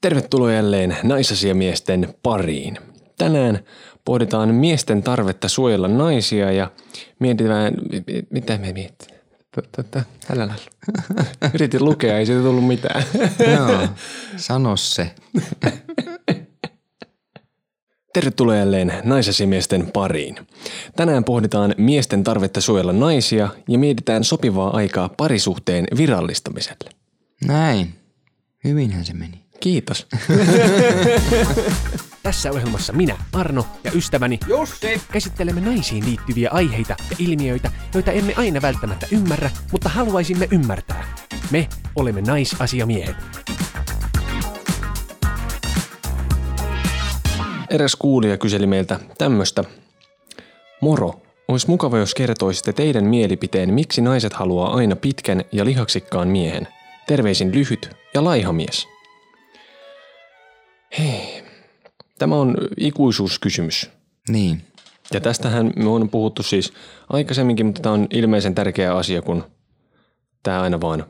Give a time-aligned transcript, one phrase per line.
[0.00, 2.78] Tervetuloa jälleen naisasiamiesten pariin.
[3.18, 3.64] Tänään
[4.04, 6.70] pohditaan miesten tarvetta suojella naisia ja
[7.18, 9.20] mietitään, mi- mitä me mietitään.
[10.28, 10.54] Tällä
[11.54, 13.04] Yritin lukea, ei siitä tullut mitään.
[13.56, 13.88] Joo,
[14.36, 15.14] sano se.
[18.14, 20.36] Tervetuloa jälleen naisasiamiesten pariin.
[20.96, 26.90] Tänään pohditaan miesten tarvetta suojella naisia ja mietitään sopivaa aikaa parisuhteen virallistamiselle.
[27.46, 27.94] Näin.
[28.64, 29.39] Hyvinhän se meni.
[29.60, 30.06] Kiitos.
[32.22, 38.34] Tässä ohjelmassa minä, Arno ja ystäväni Jussi käsittelemme naisiin liittyviä aiheita ja ilmiöitä, joita emme
[38.36, 41.14] aina välttämättä ymmärrä, mutta haluaisimme ymmärtää.
[41.50, 43.16] Me olemme naisasiamiehet.
[47.70, 49.64] Eräs kuulija kyseli meiltä tämmöstä.
[50.80, 56.68] Moro, olisi mukava jos kertoisitte teidän mielipiteen, miksi naiset haluaa aina pitkän ja lihaksikkaan miehen.
[57.06, 58.89] Terveisin lyhyt ja laihamies.
[60.98, 61.44] Hei,
[62.18, 63.90] tämä on ikuisuuskysymys.
[64.28, 64.62] Niin.
[65.14, 66.72] Ja tästähän me on puhuttu siis
[67.08, 69.44] aikaisemminkin, mutta tämä on ilmeisen tärkeä asia, kun
[70.42, 71.04] tämä aina vaan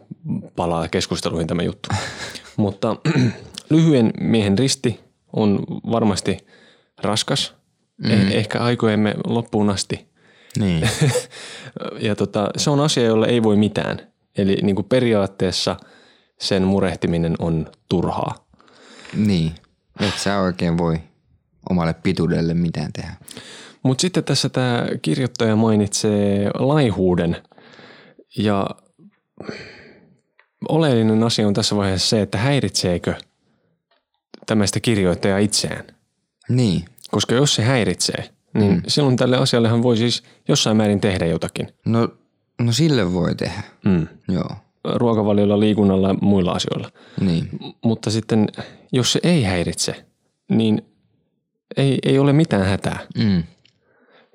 [0.57, 1.89] palaa keskusteluihin tämä juttu.
[2.57, 2.97] mutta
[3.71, 5.01] lyhyen miehen risti
[5.33, 6.39] on varmasti
[7.03, 7.55] raskas,
[7.99, 8.11] mm.
[8.11, 10.11] eh- ehkä aikojemme loppuun asti.
[10.59, 10.89] Niin.
[12.07, 14.01] ja tota, se on asia, jolle ei voi mitään.
[14.37, 15.77] Eli niin kuin periaatteessa
[16.41, 18.47] sen murehtiminen on turhaa.
[19.17, 19.55] niin.
[20.01, 21.01] Et sä oikein voi
[21.71, 23.13] omalle pituudelle mitään tehdä.
[23.83, 27.37] Mutta sitten tässä tämä kirjoittaja mainitsee laihuuden
[28.37, 28.67] ja
[30.69, 33.15] oleellinen asia on tässä vaiheessa se, että häiritseekö
[34.47, 35.85] tämmöistä kirjoittajaa itseään.
[36.49, 36.85] Niin.
[37.11, 38.83] Koska jos se häiritsee, niin mm.
[38.87, 41.69] silloin tälle asiallehan voi siis jossain määrin tehdä jotakin.
[41.85, 42.09] No,
[42.61, 43.63] no sille voi tehdä.
[43.85, 44.07] Mm.
[44.29, 44.51] Joo.
[44.85, 46.91] Ruokavaliolla, liikunnalla ja muilla asioilla.
[47.21, 47.49] Niin.
[47.53, 48.49] M- mutta sitten
[48.93, 50.05] jos se ei häiritse,
[50.49, 50.83] niin
[51.77, 52.99] ei, ei ole mitään hätää.
[53.19, 53.43] Mm.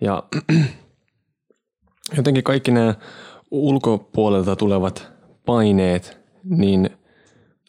[0.01, 0.23] Ja
[2.17, 2.95] jotenkin kaikki nämä
[3.51, 5.11] ulkopuolelta tulevat
[5.45, 6.89] paineet, niin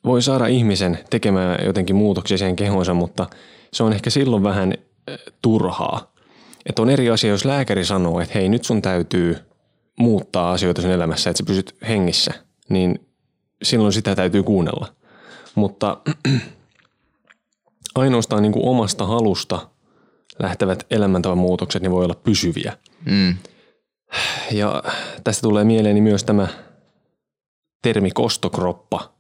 [0.05, 3.27] voi saada ihmisen tekemään jotenkin muutoksia siihen kehonsa, mutta
[3.73, 4.73] se on ehkä silloin vähän
[5.11, 6.13] äh, turhaa.
[6.67, 9.37] Että on eri asia, jos lääkäri sanoo, että hei nyt sun täytyy
[9.99, 12.35] muuttaa asioita sun elämässä, että sä pysyt hengissä,
[12.69, 13.07] niin
[13.63, 14.89] silloin sitä täytyy kuunnella.
[15.55, 16.01] Mutta
[17.95, 19.69] ainoastaan niin kuin omasta halusta
[20.39, 22.77] lähtevät elämäntavan muutokset niin voi olla pysyviä.
[23.05, 23.37] Mm.
[24.53, 24.83] Ja
[25.25, 26.49] tästä tulee mieleeni myös tämä
[27.83, 29.13] termi kostokroppa,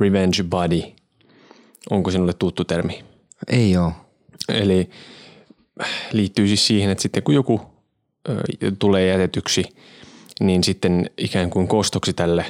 [0.00, 0.82] revenge body.
[1.90, 3.04] Onko sinulle tuttu termi?
[3.48, 3.92] Ei oo.
[4.48, 4.90] Eli
[6.12, 7.60] liittyy siis siihen, että sitten kun joku
[8.28, 8.34] ö,
[8.78, 9.64] tulee jätetyksi,
[10.40, 12.44] niin sitten ikään kuin kostoksi tälle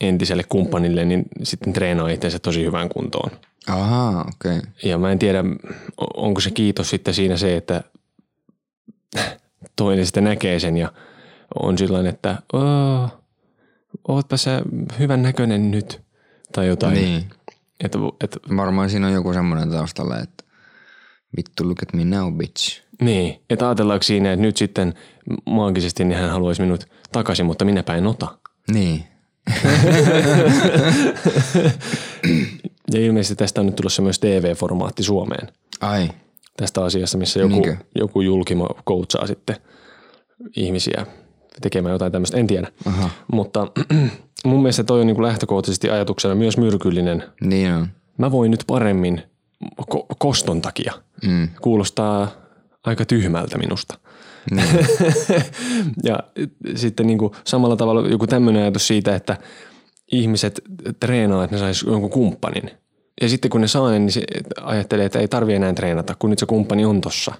[0.00, 3.30] entiselle kumppanille, niin sitten treenaa itseensä tosi hyvään kuntoon.
[3.66, 4.58] Ahaa, okei.
[4.58, 4.70] Okay.
[4.84, 5.44] Ja mä en tiedä,
[6.16, 7.84] onko se kiitos sitten siinä se, että
[9.76, 10.92] toinen sitten näkee sen ja
[11.54, 13.08] on sillain, että "Oo,
[14.08, 14.62] ootpa sä
[14.98, 16.00] hyvän näköinen nyt
[16.52, 16.94] tai jotain.
[16.94, 17.24] Niin.
[17.84, 20.44] Että, että, Varmaan siinä on joku semmoinen taustalla, että
[21.36, 22.82] vittu look at me now, bitch.
[23.02, 24.94] niin, että ajatellaanko siinä, että nyt sitten
[25.46, 28.38] maagisesti niin hän haluaisi minut takaisin, mutta minäpä en ota.
[28.72, 29.04] Niin.
[32.92, 35.48] Ja ilmeisesti tästä on nyt tulossa myös TV-formaatti Suomeen.
[35.80, 36.08] Ai.
[36.56, 37.76] Tästä asiasta, missä joku, Niinkö?
[37.94, 39.56] joku julkimo coachaa sitten
[40.56, 41.06] ihmisiä
[41.60, 42.68] tekemään jotain tämmöistä, en tiedä.
[42.84, 43.10] Aha.
[43.32, 43.66] Mutta
[44.44, 47.24] mun mielestä toi on niin kuin lähtökohtaisesti ajatuksena myös myrkyllinen.
[47.40, 47.88] Niin on.
[48.18, 49.22] Mä voin nyt paremmin
[49.82, 50.92] ko- koston takia.
[51.26, 51.48] Mm.
[51.60, 52.28] Kuulostaa
[52.84, 53.98] aika tyhmältä minusta.
[54.50, 54.68] Niin.
[56.08, 56.18] ja
[56.74, 59.36] sitten niin kuin samalla tavalla joku tämmöinen ajatus siitä, että
[60.12, 60.60] ihmiset
[61.00, 62.70] treenaa, että ne sais jonkun kumppanin.
[63.20, 64.22] Ja sitten kun ne saa niin se
[64.62, 67.32] ajattelee, että ei tarvi enää treenata, kun nyt se kumppani on tossa.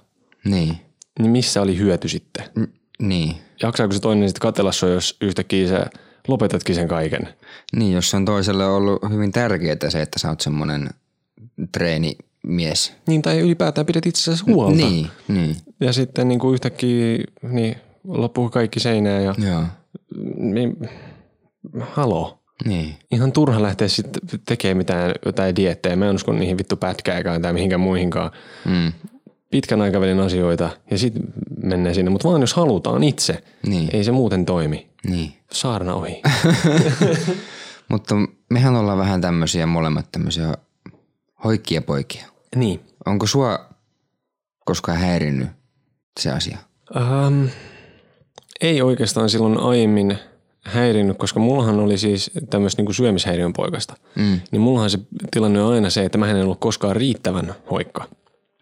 [0.44, 0.76] niin.
[1.18, 2.44] Niin missä oli hyöty sitten?
[2.54, 2.66] Mm,
[2.98, 3.34] niin.
[3.62, 5.86] Jaksaako se toinen sitten katella sua, jos yhtäkkiä sä
[6.28, 7.28] lopetatkin sen kaiken?
[7.76, 10.90] Niin, jos on toiselle ollut hyvin tärkeää se, että sä oot semmoinen
[11.72, 12.92] treenimies.
[13.06, 14.76] Niin, tai ylipäätään pidät itsestäsi huolta.
[14.76, 15.56] Niin, niin.
[15.80, 19.62] Ja sitten niin kuin yhtäkkiä niin loppuu kaikki seinään ja Joo.
[20.36, 20.76] niin,
[21.80, 22.39] halo.
[22.64, 22.94] Niin.
[23.10, 25.96] Ihan turha lähteä sitten tekemään mitään jotain diettejä.
[25.96, 28.30] Mä en usko niihin vittu pätkääkään tai mihinkään muihinkaan.
[28.64, 28.92] Mm.
[29.50, 31.22] Pitkän aikavälin asioita ja sitten
[31.62, 32.10] mennään sinne.
[32.10, 33.88] Mutta vaan jos halutaan itse, Niin.
[33.92, 34.90] ei se muuten toimi.
[35.08, 35.32] Niin.
[35.52, 36.22] Saarna ohi.
[37.88, 38.14] Mutta
[38.50, 40.54] mehän ollaan vähän tämmöisiä molemmat tämmöisiä
[41.44, 42.26] hoikkia poikia.
[42.56, 42.80] niin.
[43.06, 43.58] Onko sua
[44.64, 45.48] koskaan häirinnyt
[46.20, 46.58] se asia?
[47.26, 47.48] Um,
[48.60, 50.18] ei oikeastaan silloin aiemmin
[50.64, 53.94] häirinnyt, koska mullahan oli siis tämmöistä niin syömishäiriön poikasta.
[54.16, 54.40] Mm.
[54.50, 54.98] Niin mullahan se
[55.30, 58.04] tilanne on aina se, että mä en ollut koskaan riittävän hoikka.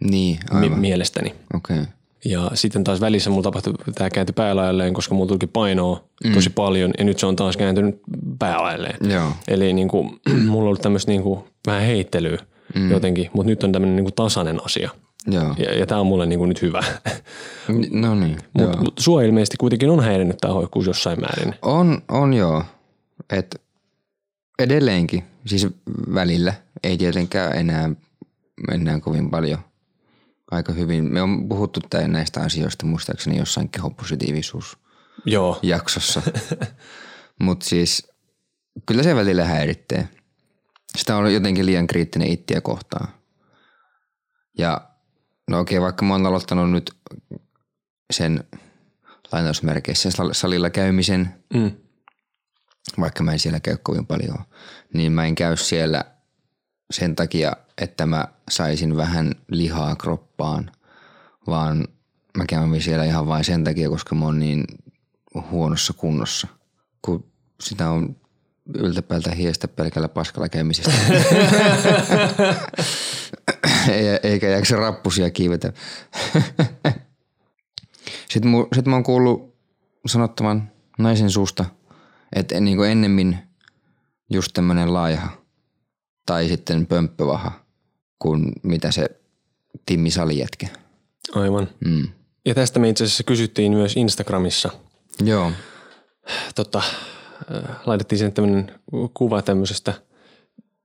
[0.00, 0.70] Niin, aivan.
[0.70, 1.34] Mi- mielestäni.
[1.54, 1.80] Okei.
[1.80, 1.92] Okay.
[2.24, 6.32] Ja sitten taas välissä mulla tapahtui, tämä kääntyi päälailleen, koska mulla tulikin painoa mm.
[6.32, 8.00] tosi paljon ja nyt se on taas kääntynyt
[8.38, 9.10] päälailleen.
[9.12, 9.32] Joo.
[9.48, 12.38] Eli niin kuin, mulla on ollut tämmöistä niin kuin, vähän heittelyä
[12.74, 12.90] mm.
[12.90, 14.90] jotenkin, mutta nyt on tämmöinen niin kuin tasainen asia.
[15.28, 15.54] Joo.
[15.58, 16.84] Ja, ja tämä on mulle niin kuin nyt hyvä.
[17.90, 18.38] No niin.
[18.52, 21.54] Mutta mut sua ilmeisesti kuitenkin on häirinnyt tämä hoikkuus jossain määrin.
[21.62, 22.64] On, on joo.
[23.30, 23.62] Et
[24.58, 25.66] edelleenkin, siis
[26.14, 27.90] välillä, ei tietenkään enää,
[28.72, 29.58] enää kovin paljon–
[30.50, 31.04] aika hyvin.
[31.04, 34.78] Me on puhuttu näistä asioista muistaakseni jossain kehopositiivisuus
[35.24, 35.58] Joo.
[35.62, 36.22] jaksossa.
[37.40, 38.12] Mutta siis
[38.86, 40.08] kyllä se välillä häiritsee.
[40.96, 43.08] Sitä on jotenkin liian kriittinen ittiä kohtaan.
[44.58, 44.90] Ja
[45.48, 46.96] no okei, vaikka mä oon aloittanut nyt
[48.10, 48.44] sen
[49.32, 51.70] lainausmerkeissä salilla käymisen, mm.
[53.00, 54.38] vaikka mä en siellä käy kovin paljon,
[54.94, 56.04] niin mä en käy siellä
[56.90, 60.70] sen takia, että mä saisin vähän lihaa kroppaan,
[61.46, 61.88] vaan
[62.36, 64.64] mä käyn siellä ihan vain sen takia, koska mä oon niin
[65.50, 66.48] huonossa kunnossa.
[67.02, 67.24] Kun
[67.60, 68.16] sitä on
[68.74, 70.92] yltäpäältä hiestä pelkällä paskalla käymisestä.
[74.22, 75.72] Eikä jaksa rappusia kiivetä.
[78.30, 79.54] Sitten, mu, sitten mä oon kuullut
[80.06, 81.64] sanottavan naisen suusta,
[82.32, 83.38] että niin kuin ennemmin
[84.30, 85.28] just tämmönen laiha
[86.26, 87.52] tai sitten pömppövaha
[88.18, 89.08] kuin mitä se
[89.86, 90.66] Timmi Salijätkä.
[91.34, 91.68] Aivan.
[91.84, 92.08] Mm.
[92.44, 94.70] Ja tästä me itse asiassa kysyttiin myös Instagramissa.
[95.24, 95.52] Joo.
[96.54, 98.80] Tota, äh, laitettiin sen tämmöinen
[99.14, 99.94] kuva tämmöisestä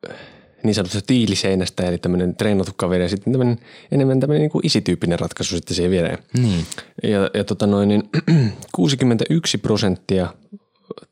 [0.09, 0.15] äh,
[0.63, 3.59] niin sanotusta tiiliseinästä, eli tämmöinen treenattu kaveri ja sitten tämmöinen,
[3.91, 6.17] enemmän tämmöinen niin kuin isityyppinen ratkaisu sitten siihen viereen.
[6.37, 6.65] Niin.
[7.03, 8.03] Ja, ja tota noin, niin
[8.71, 10.27] 61 prosenttia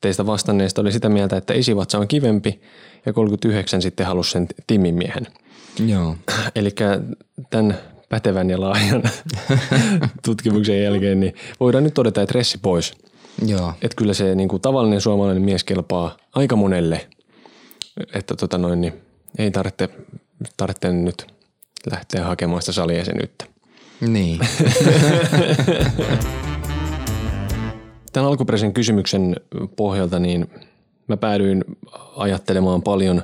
[0.02, 2.62] teistä vastanneista oli sitä mieltä, että isivatsa on kivempi
[3.06, 5.28] ja 39 sitten halusi sen Timin miehen.
[5.88, 6.16] Joo.
[6.56, 6.70] Eli
[7.50, 7.78] tämän
[8.10, 9.04] pätevän ja laajan
[10.26, 12.94] tutkimuksen jälkeen niin voidaan nyt todeta, että ressi pois.
[13.46, 13.74] Joo.
[13.82, 17.08] Että kyllä se niin kuin tavallinen suomalainen mies kelpaa aika monelle.
[18.14, 18.94] Että tota noin, niin
[19.38, 19.90] ei tarvitse,
[20.58, 21.28] tarvitse nyt
[21.92, 23.46] lähteä hakemaan sitä salijäsenyyttä.
[24.02, 24.40] Niin.
[28.14, 29.36] Tämän alkuperäisen kysymyksen
[29.76, 30.52] pohjalta niin
[31.08, 31.64] mä päädyin
[32.16, 33.24] ajattelemaan paljon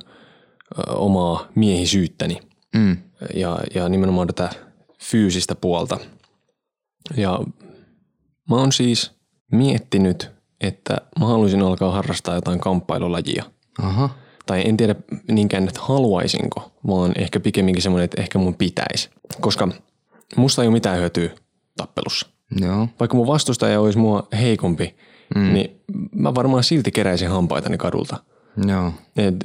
[0.87, 2.39] omaa miehisyyttäni
[2.75, 2.97] mm.
[3.33, 4.49] ja, ja nimenomaan tätä
[4.99, 5.97] fyysistä puolta.
[7.17, 7.39] Ja
[8.49, 9.11] mä oon siis
[9.51, 10.31] miettinyt,
[10.61, 13.43] että mä haluaisin alkaa harrastaa jotain kamppailulajia.
[13.79, 14.09] Aha.
[14.47, 14.95] Tai en tiedä
[15.31, 19.09] niinkään, että haluaisinko, vaan ehkä pikemminkin semmoinen, että ehkä mun pitäisi.
[19.41, 19.67] Koska
[20.35, 21.29] musta ei ole mitään hyötyä
[21.77, 22.27] tappelussa.
[22.61, 22.87] Joo.
[22.99, 24.95] Vaikka mun vastustaja olisi mua heikompi,
[25.35, 25.53] mm.
[25.53, 25.81] niin
[26.15, 28.17] mä varmaan silti keräisin hampaitani kadulta.
[28.67, 28.93] Joo.
[29.17, 29.35] Et,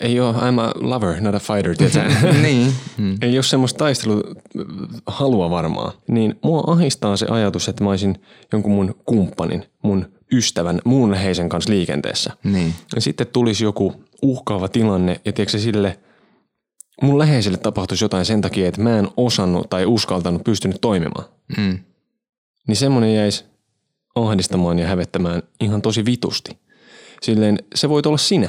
[0.00, 1.74] ei ole, I'm a lover, not a fighter,
[2.42, 2.72] niin.
[2.98, 3.16] Mm.
[3.22, 4.22] Ei ole semmoista taistelu
[5.06, 5.92] halua varmaan.
[6.08, 8.22] Niin mua ahistaa se ajatus, että mä olisin
[8.52, 12.32] jonkun mun kumppanin, mun ystävän, muun läheisen kanssa liikenteessä.
[12.44, 12.74] Niin.
[12.94, 15.98] Ja sitten tulisi joku uhkaava tilanne ja tiedätkö sille,
[17.02, 21.24] mun läheiselle tapahtuisi jotain sen takia, että mä en osannut tai uskaltanut pystynyt toimimaan.
[21.58, 21.78] Mm
[22.70, 23.44] niin semmoinen jäisi
[24.14, 26.58] ahdistamaan ja hävettämään ihan tosi vitusti.
[27.22, 28.48] Silleen se voit olla sinä.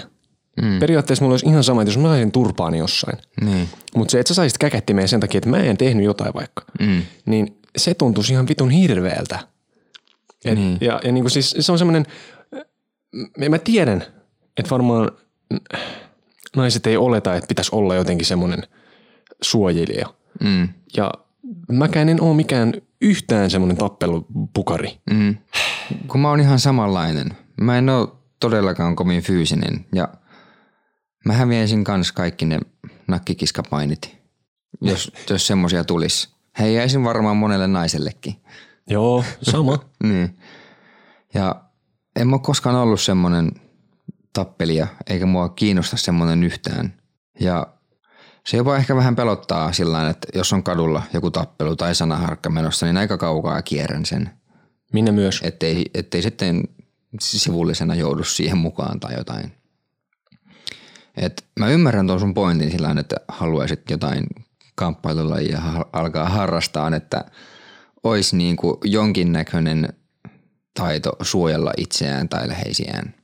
[0.62, 0.80] Mm.
[0.80, 3.18] Periaatteessa mulla olisi ihan sama, että jos mä saisin turpaani jossain.
[3.42, 3.70] Niin.
[3.96, 7.02] Mutta se, että sä saisit käkättimeen sen takia, että mä en tehnyt jotain vaikka, mm.
[7.26, 9.40] niin se tuntuisi ihan vitun hirveältä.
[10.46, 10.78] Et, niin.
[10.82, 12.06] Ja, ja niin kuin siis se on semmoinen,
[13.50, 14.04] mä tiedän,
[14.58, 15.12] että varmaan
[16.56, 18.64] naiset ei oleta, että pitäisi olla jotenkin semmoinen
[19.42, 20.14] suojelija.
[20.44, 20.70] Mm.
[20.98, 21.12] Ja
[21.72, 24.98] mäkään en ole mikään yhtään semmoinen tappelupukari.
[25.12, 25.38] Mm.
[26.08, 27.38] Kun mä oon ihan samanlainen.
[27.62, 28.08] Mä en ole
[28.40, 30.08] todellakaan kovin fyysinen ja
[31.26, 32.60] mä häviäisin kans kaikki ne
[33.08, 34.18] nakkikiskapainit,
[34.82, 36.30] jos, jos semmosia tulisi.
[36.60, 38.36] Heijäisin varmaan monelle naisellekin.
[38.88, 39.80] Joo, sama.
[40.04, 40.38] niin.
[41.34, 41.56] Ja
[42.16, 43.52] en mä koskaan ollut semmoinen
[44.34, 46.94] tappelija, eikä mua kiinnosta semmoinen yhtään.
[47.40, 47.68] Ja
[48.46, 52.86] se jopa ehkä vähän pelottaa sillä että jos on kadulla joku tappelu tai sanaharkka menossa,
[52.86, 54.30] niin aika kaukaa kierrän sen.
[54.94, 55.42] Minä myös.
[55.44, 56.64] Ettei, ettei sitten
[57.20, 59.52] sivullisena joudu siihen mukaan tai jotain.
[61.18, 64.24] Et mä ymmärrän tuon sun pointin sillä että haluaisit jotain
[64.76, 65.62] kamppailulajia
[65.94, 67.26] alkaa harrastaa, että
[68.04, 69.94] olisi niin kuin jonkinnäköinen
[70.74, 73.21] taito suojella itseään tai läheisiään.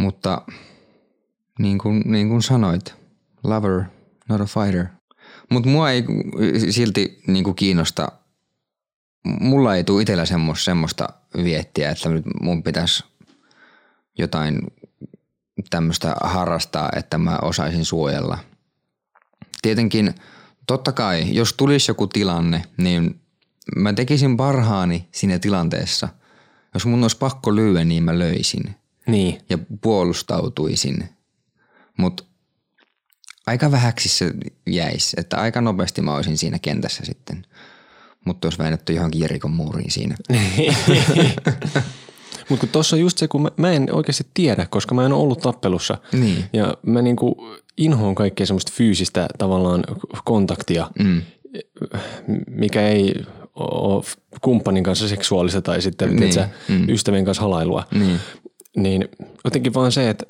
[0.00, 0.42] Mutta
[1.58, 2.94] niin kuin, niin kuin sanoit,
[3.44, 3.82] lover–
[4.30, 4.86] not a fighter.
[5.50, 6.04] Mutta mua ei
[6.70, 8.12] silti niinku kiinnosta,
[9.24, 11.08] mulla ei tule itsellä semmoista, semmoista
[11.44, 13.04] viettiä, että nyt mun pitäisi
[14.18, 14.58] jotain
[15.70, 18.38] tämmöistä harrastaa, että mä osaisin suojella.
[19.62, 20.14] Tietenkin
[20.66, 23.20] totta kai, jos tulisi joku tilanne, niin
[23.76, 26.08] mä tekisin parhaani siinä tilanteessa.
[26.74, 28.74] Jos mun olisi pakko lyödä, niin mä löisin
[29.06, 29.40] Niin.
[29.50, 31.08] ja puolustautuisin.
[31.98, 32.24] Mutta
[33.46, 34.30] aika vähäksi se
[34.66, 37.46] jäisi, että aika nopeasti mä olisin siinä kentässä sitten.
[38.24, 40.16] Mutta olisi väännetty johonkin Jerikon muuriin siinä.
[42.48, 45.12] Mutta kun tuossa on just se, kun mä, mä en oikeasti tiedä, koska mä en
[45.12, 45.98] ole ollut tappelussa.
[46.12, 46.44] Niin.
[46.52, 47.36] Ja mä niinku
[47.76, 49.84] inhoon kaikkea semmoista fyysistä tavallaan
[50.24, 51.22] kontaktia, Mm.
[52.50, 53.14] mikä ei
[53.54, 54.04] ole
[54.40, 56.34] kumppanin kanssa seksuaalista tai sitten Niin,
[56.68, 56.80] niin.
[56.80, 56.88] mm.
[56.88, 57.84] ystävien kanssa halailua.
[57.94, 58.18] Niin.
[58.76, 59.08] Niin
[59.44, 60.24] jotenkin vaan se, että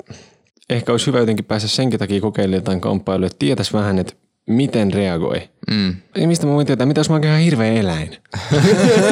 [0.69, 4.13] ehkä olisi hyvä jotenkin päästä senkin takia kokeilemaan jotain kamppailuja, että tietäisi vähän, että
[4.47, 5.49] miten reagoi.
[5.71, 5.95] Mm.
[6.15, 8.17] Ja mistä mä voin tietää, mitä jos mä oon ihan hirveä eläin?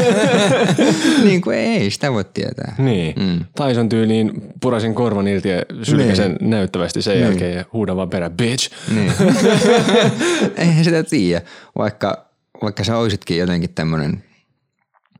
[1.24, 2.76] niin kuin ei sitä voi tietää.
[2.78, 3.16] Niin.
[3.20, 3.46] Mm.
[3.56, 4.32] Tyson tyyliin
[4.62, 6.50] purasin korvan irti ja sylkäsen niin.
[6.50, 7.26] näyttävästi sen niin.
[7.26, 8.72] jälkeen ja huudan vaan perään, bitch.
[8.96, 9.12] Niin.
[10.58, 11.42] Eihän sitä tiedä,
[11.78, 12.26] vaikka,
[12.62, 14.24] vaikka sä oisitkin jotenkin tämmönen,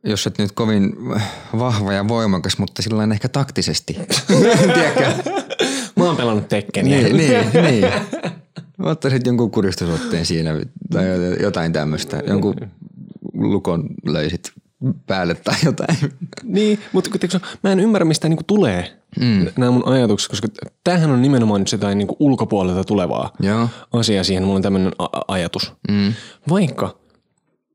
[0.04, 0.94] jos et nyt kovin
[1.60, 3.94] vahva ja voimakas, mutta sillä ehkä taktisesti.
[4.74, 5.32] Tiedätkö?
[5.96, 7.02] Mä oon pelannut Tekkeniä.
[7.02, 7.86] Niin, niin, niin.
[8.84, 10.52] Ottaisit jonkun kuristusotteen siinä
[10.92, 11.06] tai
[11.42, 12.22] jotain tämmöistä.
[12.28, 12.56] Jonkun
[13.34, 14.52] lukon löysit
[15.08, 15.98] päälle tai jotain.
[16.44, 19.48] Niin, mutta kun, mä en ymmärrä, mistä niinku tulee mm.
[19.58, 20.48] nämä mun ajatukset, koska
[20.84, 23.70] tämähän on nimenomaan nyt jotain niinku ulkopuolelta tulevaa Joo.
[23.94, 24.44] asiaa siihen.
[24.44, 24.92] Mulla on tämmöinen
[25.28, 25.74] ajatus.
[25.92, 26.14] Mm.
[26.50, 27.00] Vaikka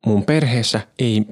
[0.07, 1.27] mun perheessä ei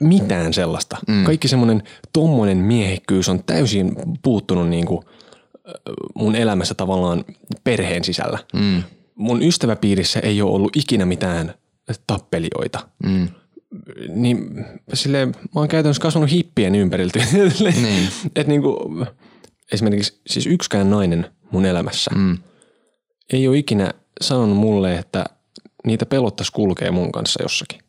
[0.00, 0.96] mitään sellaista.
[1.08, 1.24] Mm.
[1.24, 5.04] Kaikki semmoinen tommonen miehekkyys on täysin puuttunut niinku
[5.68, 5.70] ö,
[6.14, 7.24] mun elämässä tavallaan
[7.64, 8.38] perheen sisällä.
[8.54, 8.82] Mm.
[9.14, 11.54] Mun ystäväpiirissä ei ole ollut ikinä mitään
[12.06, 12.88] tappelijoita.
[13.04, 13.28] Mm.
[14.08, 14.64] Niin
[14.94, 17.18] silleen, mä oon käytännössä kasvanut hippien ympäriltä.
[17.82, 18.08] niin.
[18.36, 18.76] Et niinku,
[19.72, 22.38] esimerkiksi siis yksikään nainen mun elämässä mm.
[23.32, 23.90] ei ole ikinä
[24.20, 25.24] sanonut mulle, että
[25.86, 27.80] niitä pelottaisi kulkea mun kanssa jossakin.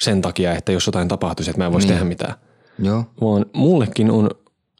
[0.00, 1.94] Sen takia, että jos jotain tapahtuisi, että mä en voisi niin.
[1.94, 2.34] tehdä mitään.
[2.78, 3.04] Joo.
[3.20, 4.30] Vaan mullekin on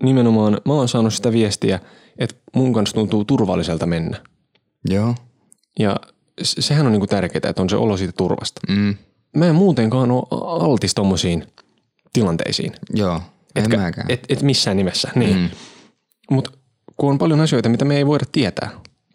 [0.03, 1.81] nimenomaan, mä oon saanut sitä viestiä,
[2.19, 4.21] että mun kanssa tuntuu turvalliselta mennä.
[4.89, 5.15] Joo.
[5.79, 5.97] Ja
[6.43, 8.61] se- sehän on niinku tärkeää, että on se olo siitä turvasta.
[8.69, 8.95] Mm.
[9.37, 10.23] Mä en muutenkaan ole
[10.63, 11.47] altis tommosiin
[12.13, 12.73] tilanteisiin.
[12.95, 13.21] Joo.
[13.57, 14.07] En Etkä- mäkään.
[14.11, 15.11] Et, et missään nimessä.
[15.15, 15.37] Niin.
[15.37, 15.49] Mm.
[16.31, 16.51] Mutta
[16.97, 18.71] kun on paljon asioita, mitä me ei voida tietää.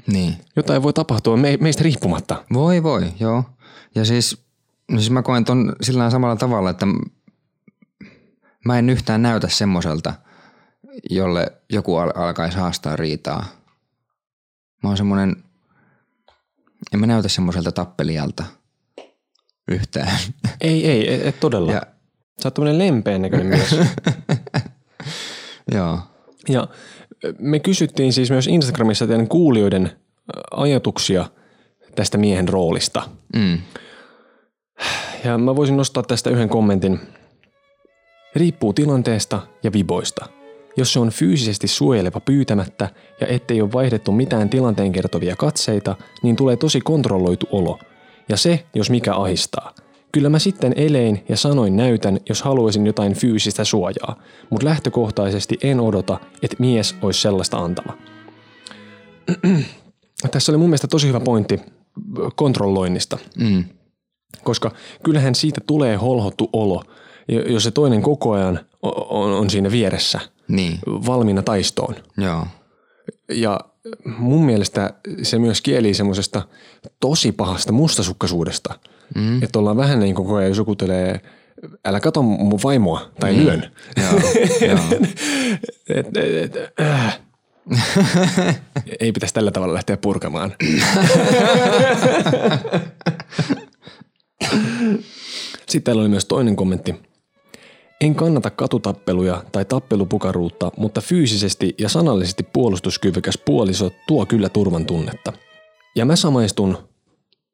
[0.07, 0.35] Niin.
[0.55, 2.43] Jotain voi tapahtua me, meistä riippumatta.
[2.53, 3.43] Voi voi, joo.
[3.95, 4.37] Ja siis,
[4.89, 6.85] no siis mä koen ton sillä samalla tavalla, että
[8.65, 10.13] mä en yhtään näytä semmoiselta,
[11.09, 13.45] jolle joku al- alkaisi haastaa riitaa.
[14.83, 15.43] Mä oon semmonen,
[16.93, 18.43] en mä näytä semmoiselta tappelijalta
[19.67, 20.17] yhtään.
[20.61, 21.71] Ei, ei, et, et todella.
[21.71, 21.81] Ja.
[22.41, 23.75] Sä oot tämmönen lempeän näköinen mies.
[25.75, 25.99] joo.
[26.49, 26.67] Ja
[27.39, 29.91] me kysyttiin siis myös Instagramissa teidän kuulijoiden
[30.51, 31.25] ajatuksia
[31.95, 33.09] tästä miehen roolista.
[33.35, 33.57] Mm.
[35.23, 36.99] Ja mä voisin nostaa tästä yhden kommentin.
[38.35, 40.25] Riippuu tilanteesta ja viboista.
[40.77, 42.89] Jos se on fyysisesti suojeleva pyytämättä
[43.21, 47.79] ja ettei ole vaihdettu mitään tilanteen kertovia katseita, niin tulee tosi kontrolloitu olo.
[48.29, 49.73] Ja se, jos mikä ahistaa.
[50.11, 54.15] Kyllä mä sitten elein ja sanoin näytän, jos haluaisin jotain fyysistä suojaa,
[54.49, 57.93] mutta lähtökohtaisesti en odota, että mies olisi sellaista antava.
[60.31, 61.59] Tässä oli mun mielestä tosi hyvä pointti
[62.35, 63.63] kontrolloinnista Mm.
[64.43, 64.71] Koska
[65.03, 66.83] kyllähän siitä tulee holhottu olo,
[67.27, 71.95] jo- jos se toinen koko ajan on, on siinä vieressä Niin, valmiina taistoon.
[72.17, 72.45] joo.
[73.31, 73.59] Ja
[74.17, 74.93] mun mielestä
[75.23, 76.41] se myös kieli semmoisesta
[76.99, 78.79] tosi pahasta mustasukkaisuudesta.
[79.15, 79.43] Mm.
[79.43, 81.21] Että ollaan vähän niin koko ajan, jos joku tulee,
[81.85, 83.45] älä kato mun vaimoa tai niin.
[83.45, 83.71] lyön.
[83.97, 84.19] Joo,
[84.69, 84.79] joo.
[85.89, 87.19] et, et, et, äh.
[88.99, 90.55] Ei pitäisi tällä tavalla lähteä purkamaan.
[95.69, 96.95] Sitten täällä oli myös toinen kommentti.
[98.01, 105.33] En kannata katutappeluja tai tappelupukaruutta, mutta fyysisesti ja sanallisesti puolustuskyvykäs puoliso tuo kyllä turvan tunnetta.
[105.95, 106.77] Ja mä samaistun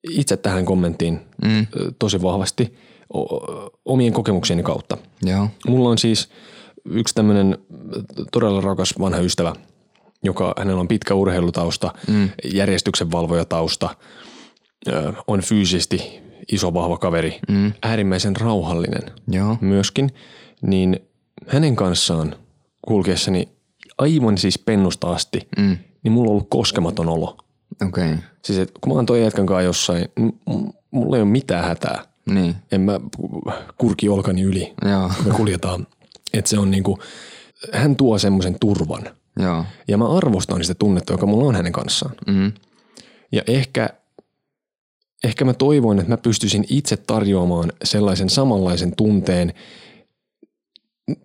[0.09, 1.67] itse tähän kommenttiin mm.
[1.99, 2.73] tosi vahvasti
[3.85, 4.97] omien kokemuksieni kautta.
[5.23, 5.47] Joo.
[5.67, 6.29] Mulla on siis
[6.89, 7.57] yksi tämmöinen
[8.31, 9.53] todella rakas vanha ystävä,
[10.23, 12.29] joka hänellä on pitkä urheilutausta, mm.
[12.53, 13.89] järjestyksenvalvojatausta,
[15.27, 17.73] on fyysisesti iso vahva kaveri, mm.
[17.83, 19.57] äärimmäisen rauhallinen Joo.
[19.61, 20.11] myöskin,
[20.61, 20.99] niin
[21.47, 22.35] hänen kanssaan
[22.81, 23.49] kulkeessani
[23.97, 25.77] aivan siis pennusta asti, mm.
[26.03, 27.37] niin mulla on ollut koskematon olo.
[27.87, 28.11] Okei.
[28.11, 28.17] Okay.
[28.43, 30.39] Siis et, kun mä oon toi jätkän kanssa jossain, niin
[30.91, 32.03] mulla ei ole mitään hätää.
[32.25, 32.55] Niin.
[32.71, 32.99] En mä
[33.77, 35.11] kurki olkani yli Joo.
[35.25, 35.87] me kuljetaan.
[36.33, 36.99] Että se on niinku,
[37.73, 39.03] hän tuo semmoisen turvan
[39.39, 39.65] Joo.
[39.87, 42.15] Ja mä arvostan sitä tunnetta, joka mulla on hänen kanssaan.
[42.27, 42.51] Mm.
[43.31, 43.89] Ja ehkä,
[45.25, 49.53] ehkä mä toivoin, että mä pystyisin itse tarjoamaan sellaisen samanlaisen tunteen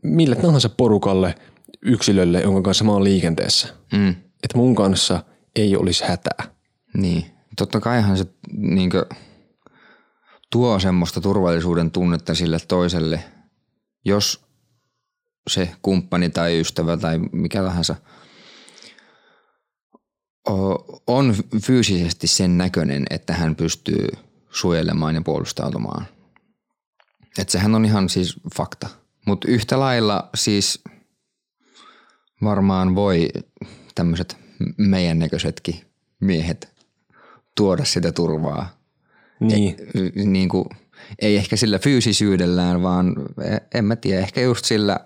[0.03, 1.35] mille tahansa porukalle,
[1.83, 3.69] yksilölle, jonka kanssa mä oon liikenteessä.
[3.93, 4.09] Mm.
[4.43, 5.23] Että mun kanssa
[5.57, 6.45] ei olisi hätää.
[6.95, 7.25] Niin.
[7.57, 9.07] Totta kaihan se niinkö,
[10.53, 13.25] tuo semmoista turvallisuuden tunnetta sille toiselle,
[14.05, 14.45] jos
[15.51, 17.97] se kumppani tai ystävä tai mikä tahansa
[21.07, 24.09] on fyysisesti sen näköinen, että hän pystyy
[24.51, 26.07] suojelemaan ja puolustautumaan.
[27.39, 28.89] Että sehän on ihan siis fakta.
[29.27, 30.83] Mutta yhtä lailla siis
[32.43, 33.29] varmaan voi
[33.95, 34.37] tämmöiset
[34.77, 35.81] meidän näköisetkin
[36.21, 36.69] miehet
[37.57, 38.79] tuoda sitä turvaa.
[39.41, 39.77] Niin.
[39.95, 40.65] Y- Niin kuin,
[41.19, 45.01] ei ehkä sillä fyysisyydellään, vaan e- en mä tiedä, ehkä just sillä,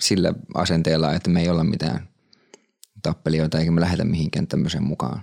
[0.00, 2.08] sillä asenteella, että me ei olla mitään
[3.02, 5.22] tappelijoita eikä me lähdetä mihinkään tämmöiseen mukaan.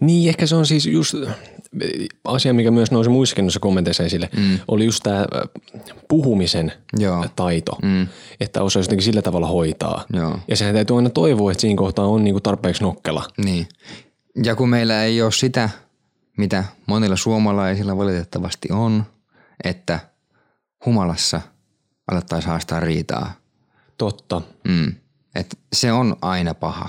[0.00, 1.14] Niin, ehkä se on siis just
[2.24, 4.58] asia, mikä myös nousi muissakin noissa kommenteissa esille, mm.
[4.68, 5.26] oli just tämä
[6.08, 7.26] puhumisen Joo.
[7.36, 8.06] taito, mm.
[8.40, 10.04] että osaisi jotenkin sillä tavalla hoitaa.
[10.12, 10.38] Joo.
[10.48, 13.24] Ja sehän täytyy aina toivoa, että siinä kohtaa on niinku tarpeeksi nokkela.
[13.44, 13.68] Niin.
[14.44, 15.70] Ja kun meillä ei ole sitä,
[16.36, 19.04] mitä monilla suomalaisilla valitettavasti on,
[19.64, 20.00] että
[20.86, 21.40] humalassa
[22.10, 23.32] alettaisiin haastaa riitaa.
[23.98, 24.42] Totta.
[24.68, 24.94] Mm.
[25.34, 26.88] Et se on aina paha.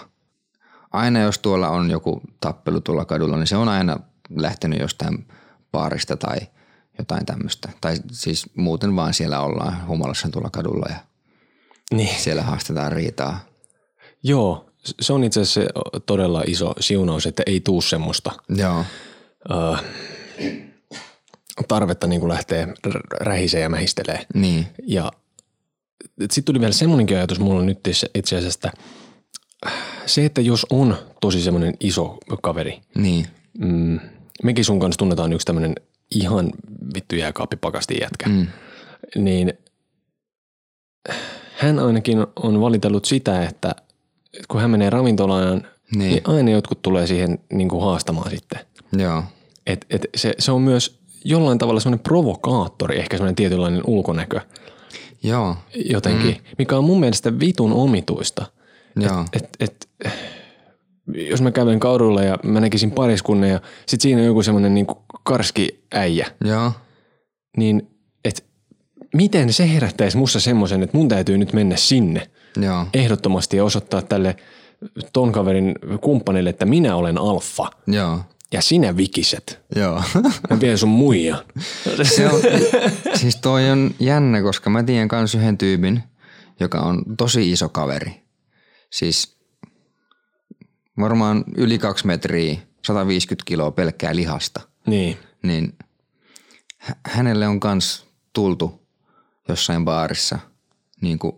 [0.95, 3.99] Aina jos tuolla on joku tappelu tuolla kadulla, niin se on aina
[4.35, 5.27] lähtenyt jostain
[5.71, 6.37] baarista tai
[6.97, 7.69] jotain tämmöistä.
[7.81, 10.95] Tai siis muuten vaan siellä ollaan humalassa tuolla kadulla ja
[11.93, 12.19] Niin.
[12.21, 13.39] siellä haastetaan riitaa.
[14.23, 14.69] Joo,
[15.01, 15.71] se on itse asiassa
[16.05, 18.85] todella iso siunaus, että ei tuu semmoista Joo.
[19.51, 19.77] ö,
[21.67, 22.67] tarvetta niin lähteä
[23.19, 24.25] rähisee ja mähistelee.
[24.33, 24.67] Niin.
[24.87, 25.11] Ja
[26.21, 27.79] sitten tuli vielä semmoinenkin ajatus mulla nyt
[28.15, 28.81] itse asiassa, että
[30.05, 33.27] se, että jos on tosi semmoinen iso kaveri, Niin.
[33.57, 33.99] mm,
[34.43, 35.75] mekin sun kanssa tunnetaan yksi tämmöinen
[36.15, 36.51] ihan
[36.95, 38.47] vittu jääkaappipakasti jätkä, mm.
[39.15, 39.53] niin
[41.57, 43.75] hän ainakin on valitellut sitä, että
[44.47, 46.21] kun hän menee ravintolaan, niin, Niin.
[46.25, 48.59] aina jotkut tulee siihen niin kuin haastamaan sitten.
[48.97, 49.23] Joo.
[49.67, 54.39] Et, et se, se on myös jollain tavalla semmoinen provokaattori, ehkä semmoinen tietynlainen ulkonäkö
[55.23, 55.55] Joo.
[55.85, 56.55] jotenkin, mm.
[56.57, 58.45] mikä on mun mielestä vitun omituista.
[58.95, 59.25] Joo.
[59.33, 59.89] Et, et,
[61.29, 64.87] jos mä kävelen kadulla ja mä näkisin pariskunnan ja sit siinä on joku semmoinen niin
[65.23, 66.71] karski äijä, Joo.
[67.57, 67.87] niin
[68.25, 68.45] et
[69.13, 72.29] miten se herättäisi mussa semmoisen, että mun täytyy nyt mennä sinne
[72.61, 72.85] Joo.
[72.93, 74.35] ehdottomasti ja osoittaa tälle
[75.13, 78.19] ton kaverin kumppanille, että minä olen alfa Joo.
[78.51, 79.59] ja sinä vikiset.
[79.75, 80.03] Joo.
[80.49, 81.39] Mä vien sun muijan.
[82.03, 82.41] Se on,
[83.13, 86.03] siis toi on jännä, koska mä tiedän kans yhden tyypin,
[86.59, 88.24] joka on tosi iso kaveri.
[88.95, 89.37] Siis
[90.99, 94.61] varmaan yli kaksi metriä, 150 kiloa pelkkää lihasta.
[94.87, 95.17] Niin.
[95.43, 95.77] Niin
[96.77, 98.87] hä- hänelle on kans tultu
[99.47, 100.39] jossain baarissa
[101.01, 101.35] niin kuin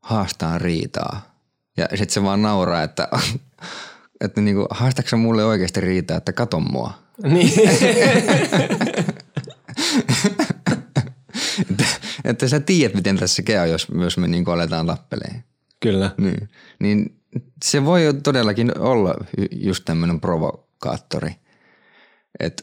[0.00, 1.34] haastaa riitaa.
[1.76, 3.08] Ja sit se vaan nauraa, että,
[4.24, 6.92] että niin kuin, haastatko mulle oikeasti riitaa, että kato mua.
[7.22, 7.52] Niin.
[11.70, 11.84] että,
[12.24, 15.44] että sä tiedät, miten tässä käy, jos myös me niin aletaan tappeleen.
[15.84, 16.10] Kyllä.
[16.18, 16.48] Niin.
[16.80, 17.20] niin
[17.64, 21.30] se voi todellakin olla ju- just tämmöinen provokaattori.
[22.40, 22.62] Että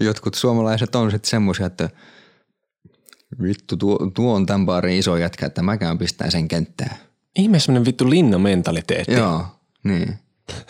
[0.00, 1.90] jotkut suomalaiset on sitten semmoisia, että
[3.42, 6.96] vittu, tuo, tuo on tämän baarin iso jätkä, että mäkään pistää sen kenttään.
[7.36, 9.12] Ihme semmoinen vittu linnamentaliteetti.
[9.12, 9.46] Joo,
[9.84, 10.18] niin.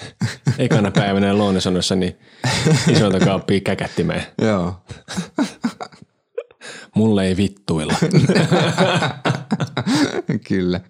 [0.58, 2.16] Ekana päivänä Lounasanossa niin
[2.90, 4.26] isolta kaappia käkättimeen.
[4.48, 4.84] Joo.
[6.94, 7.94] Mulle ei vittuilla.
[10.48, 10.80] Kyllä.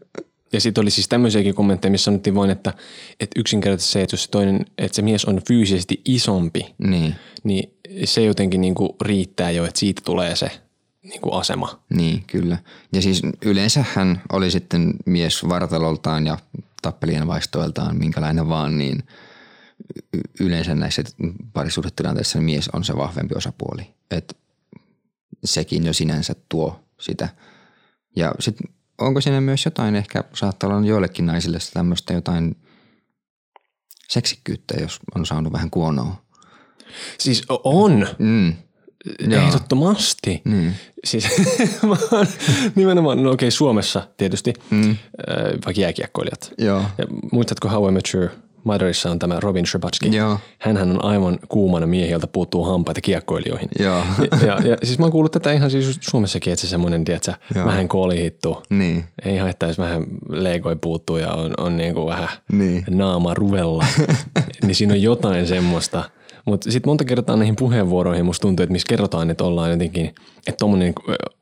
[0.52, 2.74] Ja sitten oli siis tämmöisiäkin kommentteja, missä sanottiin vain, että,
[3.20, 7.74] että yksinkertaisesti se, että jos se toinen, että se mies on fyysisesti isompi, Niin, niin
[8.04, 10.50] se jotenkin niin kuin riittää jo, että siitä tulee se
[11.02, 11.80] niin kuin asema.
[11.90, 12.58] niin, kyllä.
[12.92, 16.38] Ja siis yleensä hän oli sitten mies vartaloltaan ja
[16.82, 19.02] tappelien vaistoiltaan, minkälainen vaan, niin
[20.40, 21.02] yleensä näissä
[21.52, 23.86] parisuhdetilanteissa mies on se vahvempi osapuoli.
[24.10, 24.36] Et
[25.44, 27.28] sekin jo sinänsä tuo sitä.
[28.16, 28.68] Ja sitten
[29.06, 32.56] onko siinä myös jotain, ehkä saattaa olla joillekin naisille tämmöistä jotain
[34.08, 36.22] seksikkyyttä, jos on saanut vähän kuonoa.
[37.18, 38.54] Siis on, Mm.
[39.28, 39.42] Joo.
[39.42, 40.42] ehdottomasti.
[40.44, 40.74] Niin.
[41.04, 41.24] Siis
[41.88, 42.26] mä oon
[42.74, 44.90] nimenomaan, no okei Suomessa tietysti, Mm.
[44.90, 44.96] äh,
[45.66, 46.52] vaikka jääkiekkoilijat.
[46.58, 46.82] Joo.
[46.98, 48.28] Ja muistatko How I Met Your
[48.64, 50.08] Motherissa on tämä Robin Sherbatsky.
[50.08, 50.38] Joo.
[50.58, 53.68] Hänhän on aivan kuumana miehieltä puuttuu hampaita kiekkoilijoihin.
[53.78, 54.02] Joo.
[54.30, 57.32] Ja, ja, ja siis mä oon kuullut tätä ihan siis Suomessakin, että se semmoinen, tiedätkö,
[57.54, 57.66] Joo.
[57.66, 58.62] vähän kolihittu.
[58.70, 59.04] Niin.
[59.24, 62.84] Ei haittaa, jos vähän leegoi puuttuu ja on, on niin kuin vähän Niin.
[62.90, 63.84] naama ruvella.
[64.66, 66.04] niin siinä on jotain semmoista.
[66.44, 70.06] Mutta sitten monta kertaa näihin puheenvuoroihin musta tuntuu, että missä kerrotaan, että ollaan jotenkin,
[70.46, 70.92] että tommonen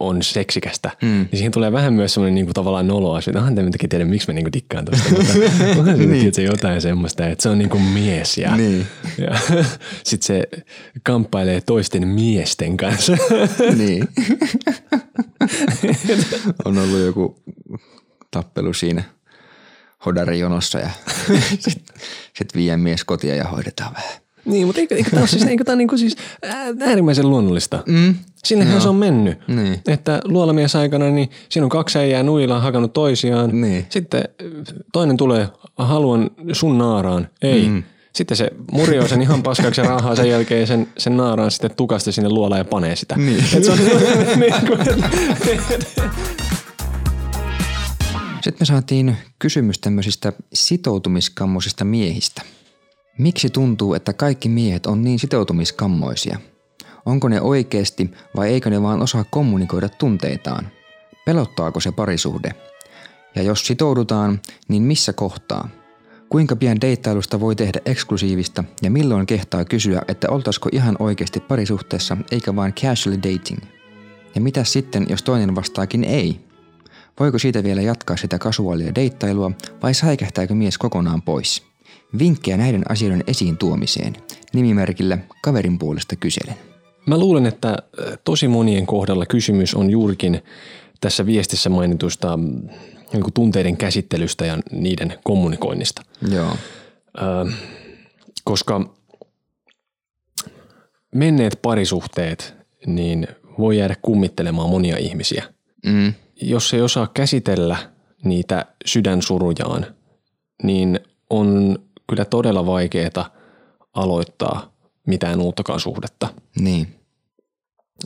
[0.00, 0.90] on seksikästä.
[1.02, 1.08] Mm.
[1.08, 4.28] Niin siihen tulee vähän myös semmoinen niinku tavallaan noloa, että onhan te jotenkin tiedä, miksi
[4.28, 5.04] mä niinku dikkaan tosta.
[5.78, 6.34] Onhan niin.
[6.34, 8.86] se jotain semmoista, että se on niinku mies ja, Niin.
[9.26, 9.38] ja
[10.04, 10.48] sitten se
[11.02, 13.16] kamppailee toisten miesten kanssa.
[13.78, 14.08] niin.
[16.64, 17.42] on ollut joku
[18.30, 19.02] tappelu siinä
[20.06, 20.90] hodarijonossa ja
[21.58, 21.96] sitten
[22.36, 24.20] sit vie mies kotia ja hoidetaan vähän.
[24.44, 27.82] Niin, mutta eikö, eikö tämä ole siis, eikö tää niinku siis ää, äärimmäisen luonnollista?
[27.86, 28.14] Mm.
[28.44, 29.38] Sinnehän se on mennyt.
[29.48, 29.80] Niin.
[29.88, 33.60] Että luolamies aikana, niin siinä on kaksi äijää nuilla hakannut toisiaan.
[33.60, 33.86] Niin.
[33.88, 34.24] Sitten
[34.92, 37.28] toinen tulee, haluan sun naaraan.
[37.42, 37.68] Ei.
[37.68, 37.82] Mm.
[38.12, 42.12] Sitten se murjoo sen ihan paskaksi ja rahaa sen jälkeen sen, sen naaraan sitten tukasta
[42.12, 43.16] sinne luolaan ja panee sitä.
[43.16, 43.44] Niin.
[43.56, 43.78] Et se on,
[44.40, 44.78] niin kuin,
[48.34, 52.42] Sitten me saatiin kysymys tämmöisistä sitoutumiskammoisista miehistä.
[53.20, 56.38] Miksi tuntuu, että kaikki miehet on niin sitoutumiskammoisia?
[57.06, 60.68] Onko ne oikeasti vai eikö ne vaan osaa kommunikoida tunteitaan?
[61.26, 62.50] Pelottaako se parisuhde?
[63.34, 65.68] Ja jos sitoudutaan, niin missä kohtaa?
[66.28, 72.16] Kuinka pian deittailusta voi tehdä eksklusiivista ja milloin kehtaa kysyä, että oltaisiko ihan oikeasti parisuhteessa
[72.30, 73.60] eikä vain casual dating?
[74.34, 76.40] Ja mitä sitten, jos toinen vastaakin ei?
[77.20, 79.50] Voiko siitä vielä jatkaa sitä kasuaalia deittailua
[79.82, 81.69] vai säikähtääkö mies kokonaan pois?
[82.18, 84.16] Vinkkejä näiden asioiden esiin tuomiseen.
[84.52, 86.54] Nimimerkillä kaverin puolesta kyselen.
[87.06, 90.42] Mä luulen, että äh, tosi monien kohdalla kysymys on juurikin
[91.00, 92.68] tässä viestissä mainitusta mm,
[93.12, 96.02] niin kuin tunteiden käsittelystä ja niiden kommunikoinnista.
[96.32, 96.56] Joo.
[97.18, 97.52] Ö,
[98.44, 98.94] koska
[101.14, 102.54] menneet parisuhteet,
[102.86, 105.44] niin voi jäädä kummittelemaan monia ihmisiä.
[105.86, 106.14] Mm.
[106.42, 107.76] Jos ei osaa käsitellä
[108.24, 109.86] niitä sydänsurujaan,
[110.62, 111.78] niin on
[112.10, 113.30] kyllä todella vaikeaa
[113.94, 114.72] aloittaa
[115.06, 116.28] mitään uuttakaan suhdetta.
[116.60, 116.94] Niin.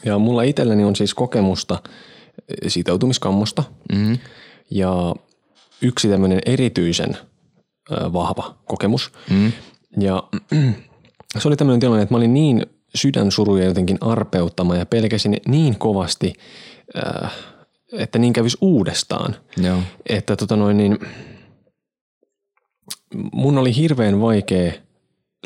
[0.05, 1.83] Ja mulla itselläni on siis kokemusta
[2.69, 4.19] sitoutumiskammosta Mm.
[4.71, 5.15] ja
[5.83, 7.17] yksi tämmöinen erityisen
[7.91, 9.13] vahva kokemus.
[9.31, 9.53] Mm.
[10.01, 10.23] Ja
[11.39, 16.33] se oli tämmöinen tilanne, että mä olin niin sydänsuruja jotenkin arpeuttama ja pelkäsin niin kovasti,
[17.93, 19.37] että niin kävisi uudestaan.
[19.57, 19.79] Joo.
[20.09, 20.99] Että tota noin niin,
[23.33, 24.73] mun oli hirveän vaikea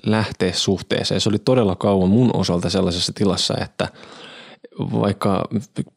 [0.07, 1.21] lähteä suhteeseen.
[1.21, 3.89] Se oli todella kauan mun osalta sellaisessa tilassa, että
[4.79, 5.49] vaikka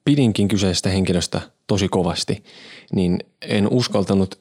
[0.05, 2.43] pidinkin kyseisestä henkilöstä tosi kovasti,
[2.95, 4.35] niin en uskaltanut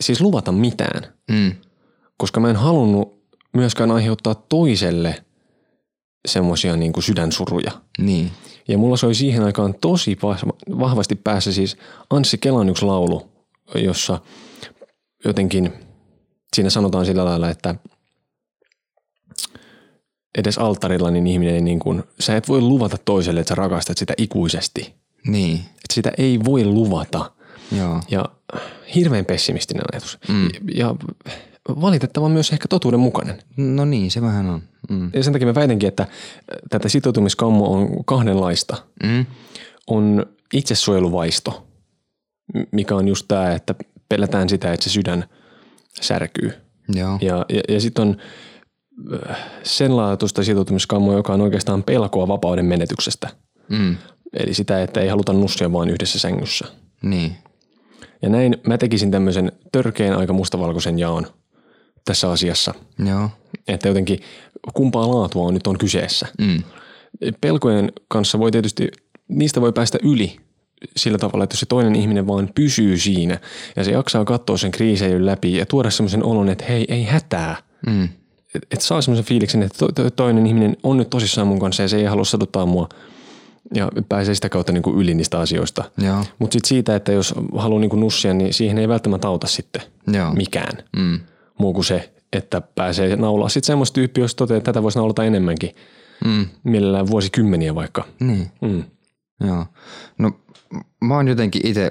[0.00, 1.52] siis luvata mitään, Mm.
[2.16, 3.20] koska mä en halunnut
[3.52, 5.24] myöskään aiheuttaa toiselle
[6.28, 7.70] semmoisia niin sydänsuruja.
[7.98, 8.30] Niin.
[8.68, 11.76] Ja mulla soi siihen aikaan tosi vah- vahvasti päässä siis
[12.10, 13.28] Anssi Kelan yksi laulu,
[13.74, 14.18] jossa
[15.24, 15.72] jotenkin
[16.56, 17.74] siinä sanotaan sillä lailla, että
[20.38, 23.98] edes alttarilla niin ihminen ei niin kuin, sä et voi luvata toiselle, että sä rakastat
[23.98, 24.94] sitä ikuisesti.
[25.26, 25.56] Niin.
[25.56, 27.30] Että sitä ei voi luvata.
[27.78, 28.00] Joo.
[28.10, 28.24] Ja
[28.94, 30.18] hirveän pessimistinen ajatus.
[30.28, 30.48] Mm.
[30.74, 30.94] Ja
[31.68, 33.42] valitettavan myös ehkä totuuden mukainen.
[33.56, 34.62] No niin, se vähän on.
[34.90, 35.10] Mm.
[35.14, 36.06] Ja sen takia mä väitänkin, että
[36.70, 38.76] tätä sitoutumiskammo on kahdenlaista.
[39.02, 39.26] Mm.
[39.86, 41.66] On itsesuojeluvaisto,
[42.72, 43.74] mikä on just tämä, että
[44.08, 45.24] pelätään sitä, että se sydän
[46.00, 46.52] särkyy.
[46.88, 47.18] Joo.
[47.20, 48.16] Ja, ja, ja sitten on
[49.30, 53.28] äh, sen laatuista sitoutumiskammoa, joka on oikeastaan pelkoa vapauden menetyksestä.
[53.68, 53.96] Mm.
[54.32, 56.66] Eli sitä, että ei haluta nussia vaan yhdessä sängyssä.
[57.02, 57.36] Niin.
[58.22, 61.26] Ja näin mä tekisin tämmöisen törkeän aika mustavalkoisen jaon
[62.04, 62.74] tässä asiassa.
[63.06, 63.30] Joo.
[63.68, 64.20] Että jotenkin
[64.74, 66.26] kumpaa laatua on nyt on kyseessä.
[66.38, 66.62] Mm.
[67.40, 68.88] Pelkojen kanssa voi tietysti,
[69.28, 70.36] niistä voi päästä yli
[70.96, 73.38] sillä tavalla, että jos se toinen ihminen vaan pysyy siinä
[73.76, 77.56] ja se jaksaa katsoa sen kriiseilyn läpi ja tuoda semmoisen olon, että hei, ei hätää.
[77.86, 78.04] Mm.
[78.54, 81.82] Että et saa semmoisen fiiliksen, että to, to, toinen ihminen on nyt tosissaan mun kanssa
[81.82, 82.88] ja se ei halua saduttaa mua
[83.74, 85.84] ja pääsee sitä kautta niin kuin yli niistä asioista.
[86.38, 89.82] Mutta sitten siitä, että jos haluaa niin kuin nussia, niin siihen ei välttämättä auta sitten
[90.12, 90.34] Joo.
[90.34, 91.20] mikään Mm.
[91.58, 93.48] muu kuin se, että pääsee naulaa.
[93.48, 95.70] Sitten semmoista tyyppiä, jos toteaa, että tätä voisi naulata enemmänkin,
[96.24, 96.46] Mm.
[96.64, 98.04] mielellään vuosikymmeniä vaikka.
[98.20, 98.46] Niin.
[98.60, 98.84] Mm.
[99.46, 99.66] Joo.
[100.18, 100.32] No
[101.00, 101.90] mä oon jotenkin itse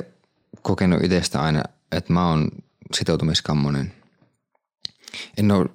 [0.61, 2.49] kokenut itsestä aina, että mä oon
[2.93, 3.93] sitoutumiskammonen.
[5.37, 5.69] En ole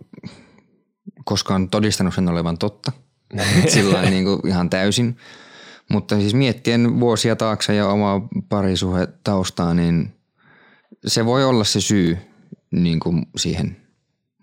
[1.25, 2.93] koskaan todistanut sen olevan totta.
[3.75, 5.17] Sillä niin kuin ihan täysin.
[5.91, 10.15] Mutta siis miettien vuosia taakse ja omaa parisuhetaustaa, niin
[11.07, 12.19] se voi olla se syy
[12.71, 13.77] niin kuin siihen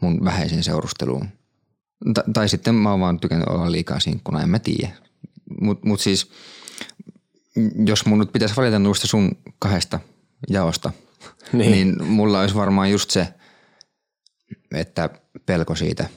[0.02, 1.28] mun vähäisen seurusteluun.
[2.14, 4.94] Ta- tai sitten mä oon vaan tykännyt olla liikaa sinkkuna, en mä tiedä.
[5.62, 6.32] Mut, mut siis,
[7.86, 10.00] jos mun nyt pitäisi valita noista sun kahdesta
[10.50, 10.92] jaosta,
[11.54, 11.72] niin.
[11.72, 12.04] Niin.
[12.04, 13.34] mulla olisi varmaan just se,
[14.74, 15.10] että
[15.46, 16.10] pelko siitä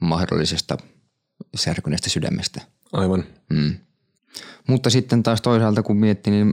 [0.00, 0.78] mahdollisesta
[1.56, 2.60] särkyneestä sydämestä.
[2.92, 3.24] Aivan.
[3.50, 3.74] Mm.
[4.68, 6.52] Mutta sitten taas toisaalta kun miettii, niin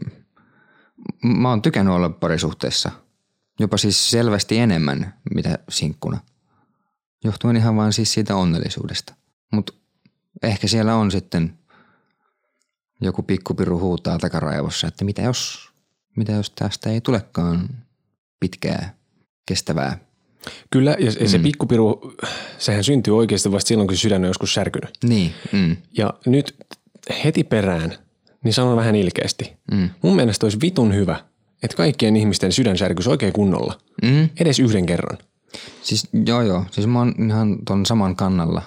[1.24, 2.92] mä oon tykännyt olla parisuhteessa.
[3.60, 6.20] Jopa siis selvästi enemmän, mitä sinkkuna.
[7.24, 9.14] Johtuen ihan vaan siis siitä onnellisuudesta.
[9.54, 9.74] Mutta
[10.44, 11.60] ehkä siellä on sitten
[13.02, 15.70] joku pikkupiru huutaa takaraivossa, että mitä jos,
[16.18, 17.70] mitä jos tästä ei tulekaan
[18.40, 18.94] pitkää,
[19.46, 19.98] kestävää.
[20.70, 22.14] Kyllä, ja se- se pikkupiru,
[22.58, 24.90] sehän syntyy oikeasti vasta silloin, kun se sydän on joskus särkynyt.
[25.04, 26.56] Niin, mm, Ja nyt
[27.24, 27.94] heti perään,
[28.44, 29.54] niin sanon vähän ilkeästi.
[29.72, 29.90] Mm.
[30.02, 31.20] Mun mielestä olisi vitun hyvä,
[31.64, 33.80] että kaikkien ihmisten sydän särkyisi oikein kunnolla.
[34.04, 34.30] mm.
[34.40, 35.18] Edes yhden kerran.
[35.82, 38.62] Siis joo joo, siis mä oon ihan ton saman kannalla.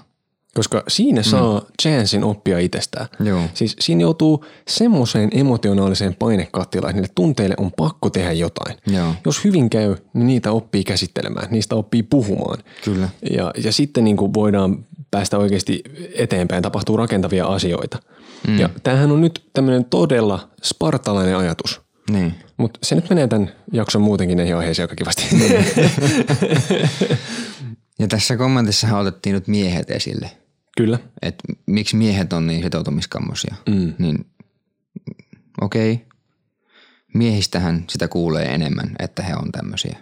[0.60, 3.06] Koska siinä saa chanssin oppia itsestään.
[3.20, 3.42] Joo.
[3.54, 8.76] Siis siinä joutuu semmoiseen emotionaaliseen painekattilaan, että niille tunteille on pakko tehdä jotain.
[8.86, 9.14] Joo.
[9.26, 12.58] Jos hyvin käy, niin niitä oppii käsittelemään, niistä oppii puhumaan.
[12.84, 13.08] Kyllä.
[13.30, 15.82] Ja, ja sitten niin kuin voidaan päästä oikeasti
[16.14, 17.98] eteenpäin, tapahtuu rakentavia asioita.
[18.46, 18.58] Mm.
[18.58, 21.80] Ja tämähän on nyt tämmöinen todella spartalainen ajatus.
[22.10, 22.34] Niin.
[22.56, 25.22] Mutta se nyt menee tämän jakson muutenkin näihin aiheisiin aika kivasti.
[28.00, 30.30] Ja tässä kommentissahan otettiin nyt miehet esille.
[30.80, 30.98] Kyllä.
[31.22, 33.54] Että miksi miehet on niin sitoutumiskammosia.
[33.68, 33.94] Mm.
[33.98, 34.26] Niin
[35.60, 36.06] okei, okay.
[37.14, 39.98] miehistähän sitä kuulee enemmän, että he on tämmöisiä.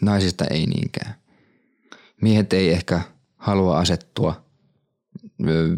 [0.00, 1.14] Naisista ei niinkään.
[2.22, 3.00] Miehet ei ehkä
[3.36, 4.44] halua asettua
[5.48, 5.76] ö,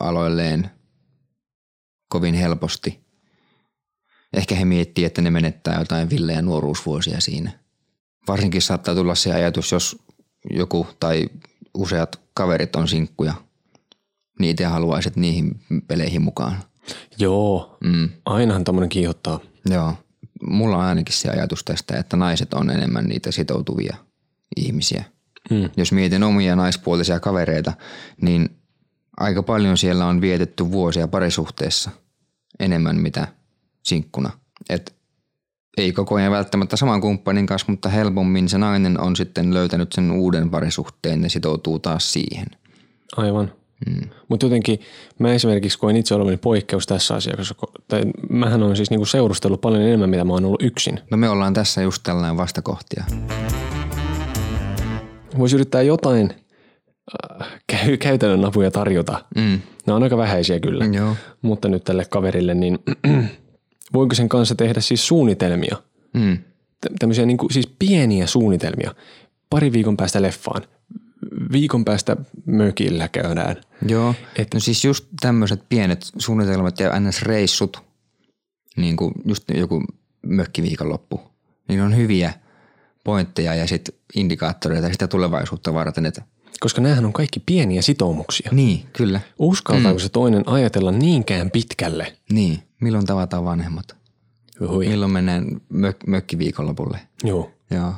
[0.00, 0.70] aloilleen
[2.08, 3.00] kovin helposti.
[4.32, 7.58] Ehkä he miettii, että ne menettää jotain villejä nuoruusvuosia siinä.
[8.28, 9.98] Varsinkin saattaa tulla se ajatus, jos
[10.50, 11.26] joku tai
[11.74, 13.34] useat kaverit on sinkkuja,
[14.38, 16.56] niin itse haluaisit niihin peleihin mukaan.
[17.18, 18.08] Joo, Mm.
[18.24, 19.40] ainahan tämmöinen kiihottaa.
[19.70, 19.94] Joo.
[20.42, 23.96] Mulla on ainakin se ajatus tästä, että naiset on enemmän niitä sitoutuvia
[24.56, 25.04] ihmisiä.
[25.50, 25.70] Mm.
[25.76, 27.72] Jos mietin omia naispuolisia kavereita,
[28.20, 28.56] niin
[29.16, 31.90] aika paljon siellä on vietetty vuosia parisuhteessa
[32.58, 33.28] enemmän mitä
[33.82, 34.30] sinkkuna.
[34.68, 34.95] Et
[35.76, 40.10] ei koko ajan välttämättä saman kumppanin kanssa, mutta helpommin se nainen on sitten löytänyt sen
[40.10, 42.46] uuden parisuhteen ja sitoutuu taas siihen.
[43.16, 43.52] Aivan.
[43.86, 44.08] Mm.
[44.28, 44.80] Mutta jotenkin
[45.18, 49.60] mä esimerkiksi koen itse olevani poikkeus tässä asiassa, koska tai mähän on siis niinku seurustellut
[49.60, 51.00] paljon enemmän, mitä mä oon ollut yksin.
[51.10, 53.04] No me ollaan tässä just tällainen vastakohtia.
[55.38, 56.32] Voisi yrittää jotain
[57.40, 59.24] äh, käy, käytännön apuja tarjota.
[59.36, 59.60] Mm.
[59.86, 61.16] Nämä on aika vähäisiä kyllä, Joo.
[61.42, 62.78] mutta nyt tälle kaverille, niin
[63.92, 65.76] voiko sen kanssa tehdä siis suunnitelmia?
[66.14, 66.38] Mm.
[66.80, 68.94] Tä- Tämmöisiä niinku, siis pieniä suunnitelmia.
[69.50, 70.62] Pari viikon päästä leffaan,
[71.52, 73.56] viikon päästä mökillä käydään.
[73.88, 77.80] Joo, Et- no siis just tämmöiset pienet suunnitelmat ja NS-reissut,
[78.76, 79.84] niin kuin just joku
[80.26, 81.20] mökkiviikonloppu,
[81.68, 82.32] niin on hyviä
[83.04, 86.06] pointteja ja sitten indikaattoreita sitä tulevaisuutta varten.
[86.06, 86.22] Että,
[86.60, 88.50] Koska näähän on kaikki pieniä sitoumuksia.
[88.52, 89.20] niin, kyllä.
[89.38, 92.16] Uskaltaako se toinen ajatella niinkään pitkälle?
[92.32, 93.96] Niin, milloin tavataan vanhemmat?
[94.68, 94.88] Hui.
[94.88, 96.98] Milloin mennään mök- mökkiviikonlopulle?
[97.24, 97.50] Joo.
[97.70, 97.94] Joo.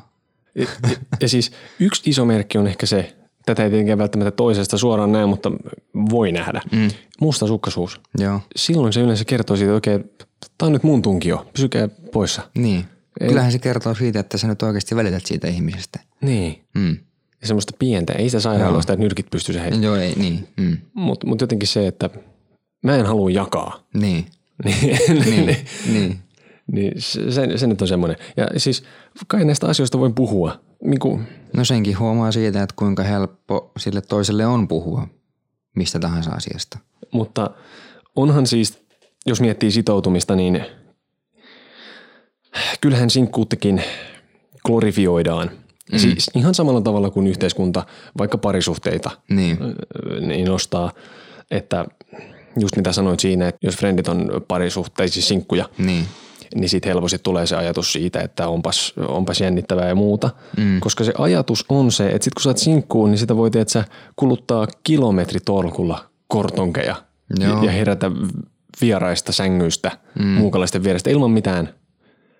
[0.54, 4.78] Ja, ja, ja siis yksi iso merkki on ehkä se, tätä ei tietenkään välttämättä toisesta
[4.78, 5.52] suoraan näe, mutta
[6.10, 6.60] voi nähdä.
[6.72, 6.88] Mm.
[7.20, 8.00] Musta sukkasuus.
[8.18, 9.98] Joo, Silloin se yleensä kertoo siitä, että okei,
[10.58, 12.42] tämä on nyt mun tunkio, pysykää poissa.
[12.54, 12.84] niin.
[13.20, 13.28] Ei.
[13.28, 16.00] Kyllähän se kertoo siitä, että sä nyt oikeasti välität siitä ihmisestä.
[16.20, 16.64] Niin.
[16.74, 16.96] Mm.
[17.40, 19.84] Ja semmoista pientä, ei sitä sairaaloista, että nyrkit pystyisi heittämään.
[19.84, 20.48] Joo, ei, niin.
[20.56, 20.76] Mm.
[20.94, 22.10] Mutta mut jotenkin se, että
[22.84, 23.80] mä en halua jakaa.
[23.94, 24.26] Niin,
[24.64, 25.56] niin, niin,
[25.92, 26.18] niin.
[26.72, 28.16] niin se, se, se nyt on semmoinen.
[28.36, 28.84] Ja siis
[29.28, 30.60] kai näistä asioista voi puhua.
[30.84, 35.08] Niin kuin, No senkin huomaa siitä, että kuinka helppo sille toiselle on puhua
[35.76, 36.78] mistä tahansa asiasta.
[37.12, 37.50] Mutta
[38.16, 38.78] onhan siis,
[39.26, 40.64] jos miettii sitoutumista, niin
[42.80, 43.82] kyllähän sinkkuuttakin
[44.66, 45.50] glorifioidaan.
[45.92, 45.98] Mm.
[45.98, 47.86] Siis ihan samalla tavalla kuin yhteiskunta
[48.18, 49.58] vaikka parisuhteita Niin,
[50.20, 50.92] niin nostaa,
[51.50, 51.84] että
[52.60, 56.04] just mitä sanoit siinä, että jos frendit on parisuhteisia sinkkuja, niin,
[56.54, 60.30] niin sitten helposti tulee se ajatus siitä, että onpas, onpas jännittävää ja muuta.
[60.56, 60.80] Mm.
[60.80, 63.72] Koska se ajatus on se, että sit kun sä oot sinkkuun, niin sitä voi että
[63.72, 63.84] sä
[64.16, 66.96] kuluttaa kilometritolkulla kortonkeja
[67.40, 67.62] Joo.
[67.62, 68.10] ja herätä
[68.80, 70.26] vieraista sängyistä, mm.
[70.26, 71.74] muukalaisten vierestä ilman mitään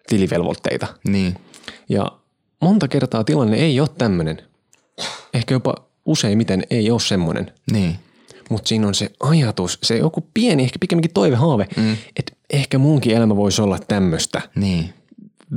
[0.09, 0.87] tilivelvoitteita.
[1.09, 1.35] niin,
[1.89, 2.13] Ja
[2.61, 4.43] monta kertaa tilanne ei ole tämmöinen.
[5.35, 7.53] Ehkä jopa useimmiten ei ole semmoinen.
[7.73, 7.97] niin,
[8.49, 11.97] Mutta siinä on se ajatus, se joku pieni, ehkä pikemminkin toivehaave, mm.
[12.17, 14.41] että ehkä munkin elämä voisi olla tämmöistä.
[14.55, 14.95] niin,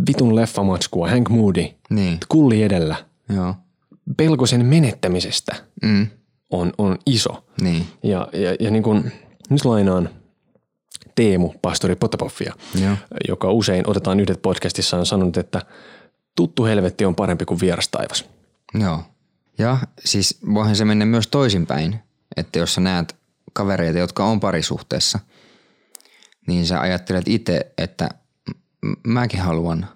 [0.08, 2.96] Vitun leffamatskua, Hank Moody, niin, kulli edellä.
[3.30, 3.56] joo.
[4.18, 6.08] pelko sen menettämisestä Mm.
[6.50, 7.44] on, on iso.
[7.62, 7.86] Niin.
[8.04, 9.12] Ja, ja, ja niin kuin,
[9.50, 10.10] nyt lainaan
[11.16, 12.96] Teemu, pastori Potapoffia, Joo.
[13.28, 15.62] joka usein otetaan yhdet podcastissa on sanonut, että
[16.36, 18.26] tuttu helvetti on parempi kuin vieras taivas.
[18.80, 19.04] Joo.
[19.58, 21.96] Ja siis voihan se mennä myös toisinpäin,
[22.38, 23.16] että jos sä näet
[23.54, 25.20] kavereita, jotka on parisuhteessa,
[26.48, 28.10] niin sä ajattelet itse, että
[29.08, 29.88] mäkin haluan.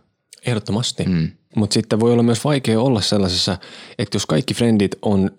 [0.45, 1.03] Ehdottomasti.
[1.03, 1.31] Mm.
[1.55, 3.57] Mutta sitten voi olla myös vaikea olla sellaisessa,
[3.97, 5.31] että jos kaikki frendit on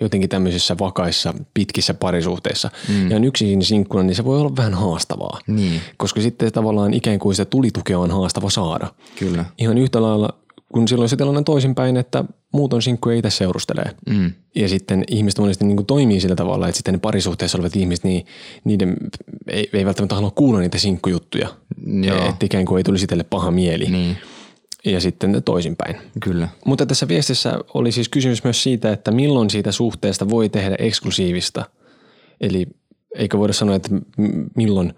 [0.00, 3.10] jotenkin tämmöisissä vakaissa, pitkissä parisuhteissa mm.
[3.10, 5.40] ja on yksin sinkkuna, niin se voi olla vähän haastavaa.
[5.46, 5.80] Niin.
[5.96, 8.92] Koska sitten tavallaan ikään kuin sitä tulitukea on haastava saada.
[9.18, 9.44] Kyllä.
[9.58, 10.28] Ihan yhtä lailla,
[10.72, 13.90] kun silloin se tilanne toisinpäin, että muut on sinkkuja itse seurustelee.
[14.08, 14.32] Mm.
[14.54, 18.04] Ja sitten ihmiset monesti niin kuin toimii sillä tavalla, että sitten ne parisuhteessa olevat ihmiset,
[18.04, 18.26] niin
[18.64, 18.96] niiden
[19.50, 21.48] ei, ei välttämättä halua kuulla niitä sinkkujuttuja.
[22.02, 22.28] Joo.
[22.28, 23.84] Että ikään kuin ei tulisi itselle paha mieli.
[23.84, 24.16] Niin.
[24.84, 25.96] Ja sitten toisinpäin.
[26.22, 26.48] Kyllä.
[26.66, 31.64] Mutta tässä viestissä oli siis kysymys myös siitä, että milloin siitä suhteesta voi tehdä eksklusiivista.
[32.40, 32.66] Eli
[33.14, 33.88] eikö voida sanoa, että
[34.56, 34.94] milloin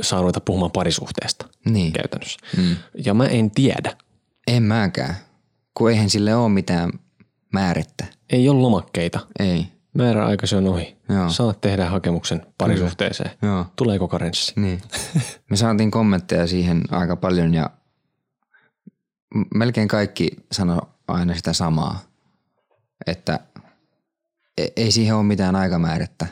[0.00, 1.92] saa ruveta puhumaan parisuhteesta Niin.
[1.92, 2.38] käytännössä.
[2.56, 2.76] Mm.
[3.04, 3.96] Ja mä en tiedä.
[4.46, 5.14] En mäkään.
[5.80, 6.90] Kun eihän sille ole mitään
[7.52, 8.04] määrettä.
[8.30, 9.20] Ei ole lomakkeita.
[9.38, 9.66] Ei.
[9.94, 10.96] Määräaika se on ohi.
[11.08, 11.30] Joo.
[11.30, 13.30] Saat tehdä hakemuksen parisuhteeseen.
[13.42, 13.66] Joo.
[13.76, 14.52] Tuleeko karenssi?
[14.56, 14.82] Niin.
[15.50, 17.70] Me saatiin kommentteja siihen aika paljon ja
[19.54, 22.00] melkein kaikki sano aina sitä samaa,
[23.06, 23.40] että
[24.58, 26.26] e- ei siihen ole mitään aikamäärettä.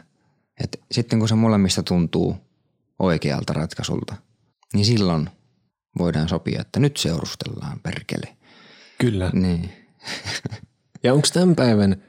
[0.61, 2.37] Et sitten kun se molemmista tuntuu
[2.99, 4.17] oikealta ratkaisulta,
[4.75, 5.31] niin silloin
[5.99, 8.38] voidaan sopia, että nyt seurustellaan perkele.
[8.99, 9.31] Kyllä.
[9.33, 9.71] Niin.
[11.03, 12.03] Ja onko tämän päivän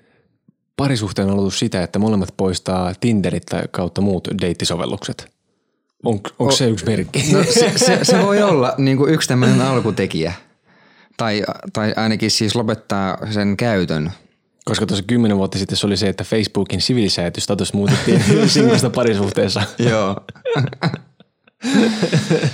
[0.76, 5.32] parisuhteen aloitus sitä, että molemmat poistaa Tinderit tai kautta muut deittisovellukset?
[6.06, 7.32] On, onko se yksi merkki?
[7.34, 10.34] No se, se, se voi olla niin kuin yksi tämmöinen alkutekijä.
[11.18, 14.12] Tai, tai ainakin siis lopettaa sen käytön.
[14.66, 19.62] Koska tuossa kymmenen vuotta sitten se oli se, että Facebookin sivilisäätystatus muutettiin sinkusta parisuhteessa.
[19.80, 20.16] Joo.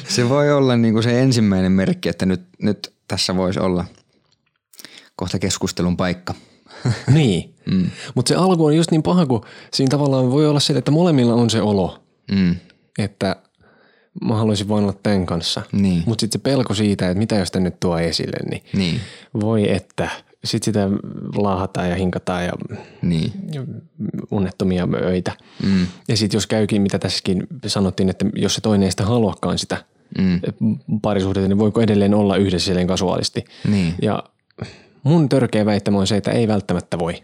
[0.07, 3.85] se voi olla niin kuin se ensimmäinen merkki, että nyt, nyt tässä voisi olla
[5.15, 6.33] kohta keskustelun paikka.
[7.13, 7.53] niin.
[7.71, 7.89] Mm.
[8.15, 11.33] Mutta se alku on just niin paha, kun siinä tavallaan voi olla se, että molemmilla
[11.33, 11.99] on se olo,
[12.31, 12.55] Mm.
[12.97, 13.35] että
[14.23, 15.61] mä haluaisin vain olla tämän kanssa.
[15.71, 16.03] Niin.
[16.05, 18.99] Mutta sitten se pelko siitä, että mitä jos nyt tuo esille, niin Niin.
[19.41, 20.09] voi että.
[20.45, 20.89] Sitten sitä
[21.35, 22.51] laahataan ja hinkataan ja
[23.01, 23.31] Niin.
[24.31, 25.31] unettomia öitä.
[25.63, 25.87] Mm.
[26.07, 29.77] Ja sitten jos käykin, mitä tässäkin sanottiin, että jos se toinen ei sitä haluakaan sitä
[30.17, 30.39] Mm.
[31.01, 33.45] parisuhdetta, niin voiko edelleen olla yhdessä silleen kasuaalisti.
[33.71, 33.93] Niin.
[34.01, 34.23] Ja
[35.05, 37.23] mun törkeä väittämä on se, että ei välttämättä voi.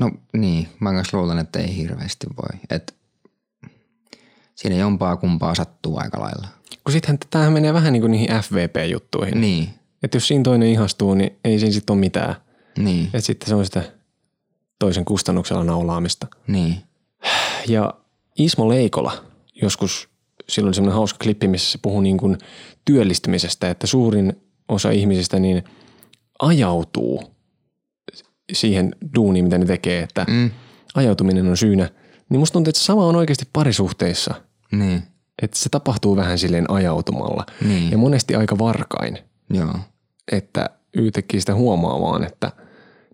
[0.00, 2.60] No niin, mä myös luulen, että ei hirveästi voi.
[2.70, 2.94] Et
[4.54, 6.48] siinä jompaa kumpaa sattuu aika lailla.
[6.84, 9.40] Kun sittenhän tämähän menee vähän niin kuin niihin FVP-juttuihin.
[9.40, 9.68] Niin.
[10.02, 12.34] Että jos siinä toinen ihastuu, niin ei siinä sitten ole mitään.
[12.78, 13.04] Niin.
[13.04, 13.82] Että sitten se on sitä
[14.78, 16.26] toisen kustannuksella naulaamista.
[16.46, 16.76] Niin.
[17.68, 17.94] Ja
[18.38, 19.24] Ismo Leikola
[19.62, 20.08] joskus,
[20.48, 22.38] silloin oli semmoinen hauska klippi, missä se puhui niin kuin
[22.84, 25.64] työllistymisestä, että suurin osa ihmisistä niin
[26.38, 27.22] ajautuu
[28.52, 30.50] siihen duuniin, mitä ne tekee, että Mm.
[30.94, 31.90] ajautuminen on syynä.
[32.30, 34.34] Niin musta tuntuu, että sama on oikeasti parisuhteissa.
[34.72, 35.02] Niin.
[35.42, 37.46] Että se tapahtuu vähän silleen ajautumalla.
[37.68, 37.90] Niin.
[37.90, 39.18] Ja monesti aika varkain,
[39.50, 39.74] Joo.
[40.32, 42.52] että yhtäkkiä sitä huomaa vaan, että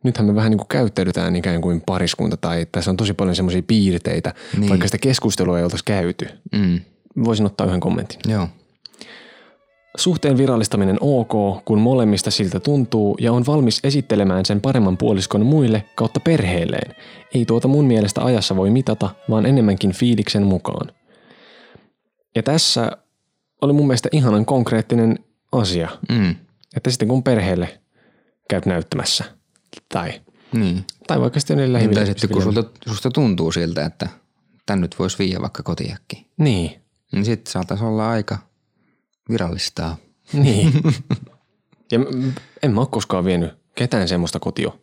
[0.04, 3.62] nythän me vähän niin kuin käyttäydytään ikään kuin pariskunta tai tässä on tosi paljon semmoisia
[3.62, 4.68] piirteitä, niin.
[4.68, 6.28] vaikka sitä keskustelua ei oltaisi käyty.
[6.52, 6.80] Mm.
[7.24, 8.18] Voisin ottaa yhden kommentin.
[8.28, 8.48] Joo.
[9.96, 15.84] Suhteen virallistaminen ok, kun molemmista siltä tuntuu ja on valmis esittelemään sen paremman puoliskon muille
[15.94, 16.94] kautta perheelleen.
[17.34, 20.92] Ei tuota mun mielestä ajassa voi mitata, vaan enemmänkin fiiliksen mukaan.
[22.36, 22.90] Ja tässä
[23.62, 25.18] oli mun mielestä ihanan konkreettinen
[25.52, 26.34] asia, Mm.
[26.76, 27.80] että sitten kun perheelle
[28.50, 29.24] käyt näyttämässä
[29.92, 30.20] tai,
[30.52, 30.84] Niin.
[31.06, 34.08] tai vaikka sitten niille Tai lähimmille sitten kun sulta, susta tuntuu siltä, että
[34.66, 36.26] tän nyt voisi viiä vaikka kotiakin.
[36.38, 38.38] Niin, Niin sitten saataisiin olla aika
[39.28, 39.96] virallistaa.
[40.32, 40.72] niin.
[41.92, 41.98] ja
[42.62, 44.78] en mä ole koskaan vienyt ketään semmoista kotio,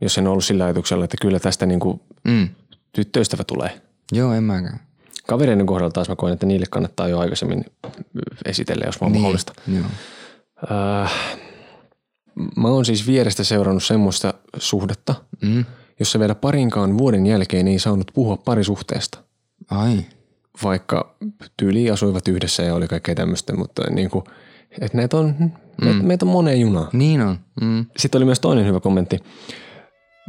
[0.00, 2.48] jos en ollut sillä ajatuksella, että kyllä tästä niin kuin Mm.
[2.92, 3.80] tyttöystävä tulee.
[4.12, 4.80] Joo, en mäkään.
[5.26, 7.64] Kavereiden kohdalla taas mä koen, että niille kannattaa jo aikaisemmin
[8.44, 9.22] esitellä, jos vaan niin.
[9.22, 9.52] mahdollista.
[9.76, 9.84] Joo.
[11.04, 11.12] Äh,
[12.56, 15.64] mä oon siis vierestä seurannut semmoista suhdetta, Mm.
[16.00, 19.18] jossa vielä parinkaan vuoden jälkeen ei saanut puhua parisuhteesta.
[19.70, 20.04] Ai.
[20.62, 21.16] Vaikka
[21.56, 24.24] tyyli asuivat yhdessä ja oli kaikkea tämmöistä, mutta niin kuin,
[24.80, 25.50] että näitä on, mm.
[25.84, 26.88] meitä, meitä on moneen junaan.
[26.92, 27.38] Niin on.
[27.60, 27.86] Mm.
[27.96, 29.18] Sitten oli myös toinen hyvä kommentti.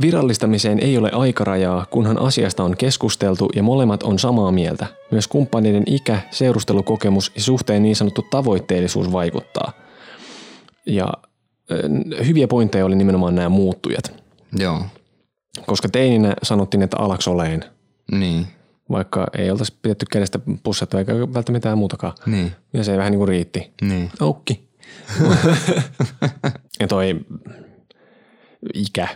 [0.01, 4.85] Virallistamiseen ei ole aikarajaa, kunhan asiasta on keskusteltu ja molemmat on samaa mieltä.
[5.11, 9.71] Myös kumppaneiden ikä, seurustelukokemus ja suhteen niin sanottu tavoitteellisuus vaikuttaa.
[10.85, 11.07] Ja
[12.27, 14.23] hyviä pointteja oli nimenomaan nämä muuttujat.
[14.57, 14.81] Joo.
[15.65, 17.65] Koska teininä sanottiin, että alaks oleen,
[18.11, 18.47] Niin.
[18.91, 22.13] Vaikka ei oltaisi pidetty kädestä pussetta eikä välttämättä mitään muutakaan.
[22.25, 22.51] Niin.
[22.73, 23.71] Ja se vähän niin kuin riitti.
[23.81, 24.11] Niin.
[24.19, 24.67] Aukki.
[26.79, 27.19] ja toi
[28.73, 29.07] ikä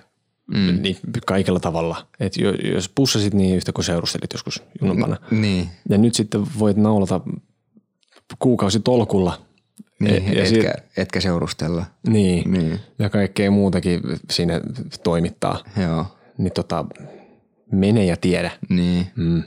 [0.47, 0.81] mm.
[0.81, 2.07] niin kaikella tavalla.
[2.19, 5.17] Et jo- jos pussasit niin yhtä kuin seurustelit joskus junampana.
[5.31, 5.69] Niin.
[5.89, 7.21] Ja nyt sitten voit naulata
[8.39, 9.41] kuukausi tolkulla.
[9.99, 11.85] Niin, ja etkä, si- etkä seurustella.
[12.07, 12.51] niin.
[12.51, 12.79] Niin.
[12.99, 14.61] Ja kaikkea muutakin siinä
[15.03, 15.59] toimittaa.
[15.81, 16.05] Joo.
[16.37, 16.85] Niin tota,
[17.71, 18.51] mene ja tiedä.
[18.69, 19.07] Niin.
[19.15, 19.43] Mm.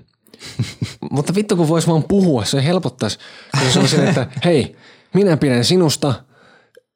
[1.11, 3.18] Mutta vittu kun vois vaan puhua, se helpottaisi.
[3.64, 4.76] Jos se on silleen, että hei,
[5.14, 6.14] minä pidän sinusta,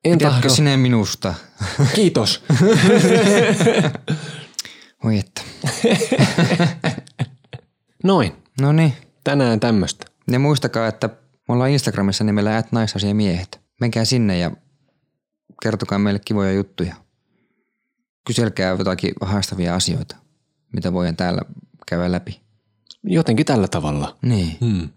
[0.04, 1.34] en tahdo, Tiedätkö sinä minusta?
[1.94, 2.44] kiitos.
[5.04, 5.42] Voi että.
[8.04, 8.92] Noin, No niin.
[9.24, 10.06] tänään tämmöistä.
[10.30, 11.08] Ja muistakaa, että
[11.48, 13.60] me ollaan Instagramissa nimellä at naisasiamiehet.
[13.80, 14.50] Menkää sinne ja
[15.62, 16.94] kertokaa meille kivoja juttuja.
[18.26, 20.16] Kyselkää jotakin haastavia asioita,
[20.72, 21.42] mitä voidaan täällä
[21.88, 22.40] käydä läpi.
[23.04, 24.16] Jotenkin tällä tavalla.
[24.22, 24.56] Niin.
[24.60, 24.88] Hmm.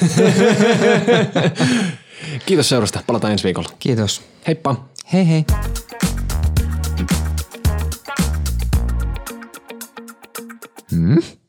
[2.46, 3.68] Kiitos seurasta, palataan ensi viikolla.
[3.78, 4.22] Kiitos.
[4.46, 4.88] Heippa!
[5.12, 5.44] Hei hei.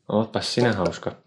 [0.08, 1.12] Ootpas sinä hauska.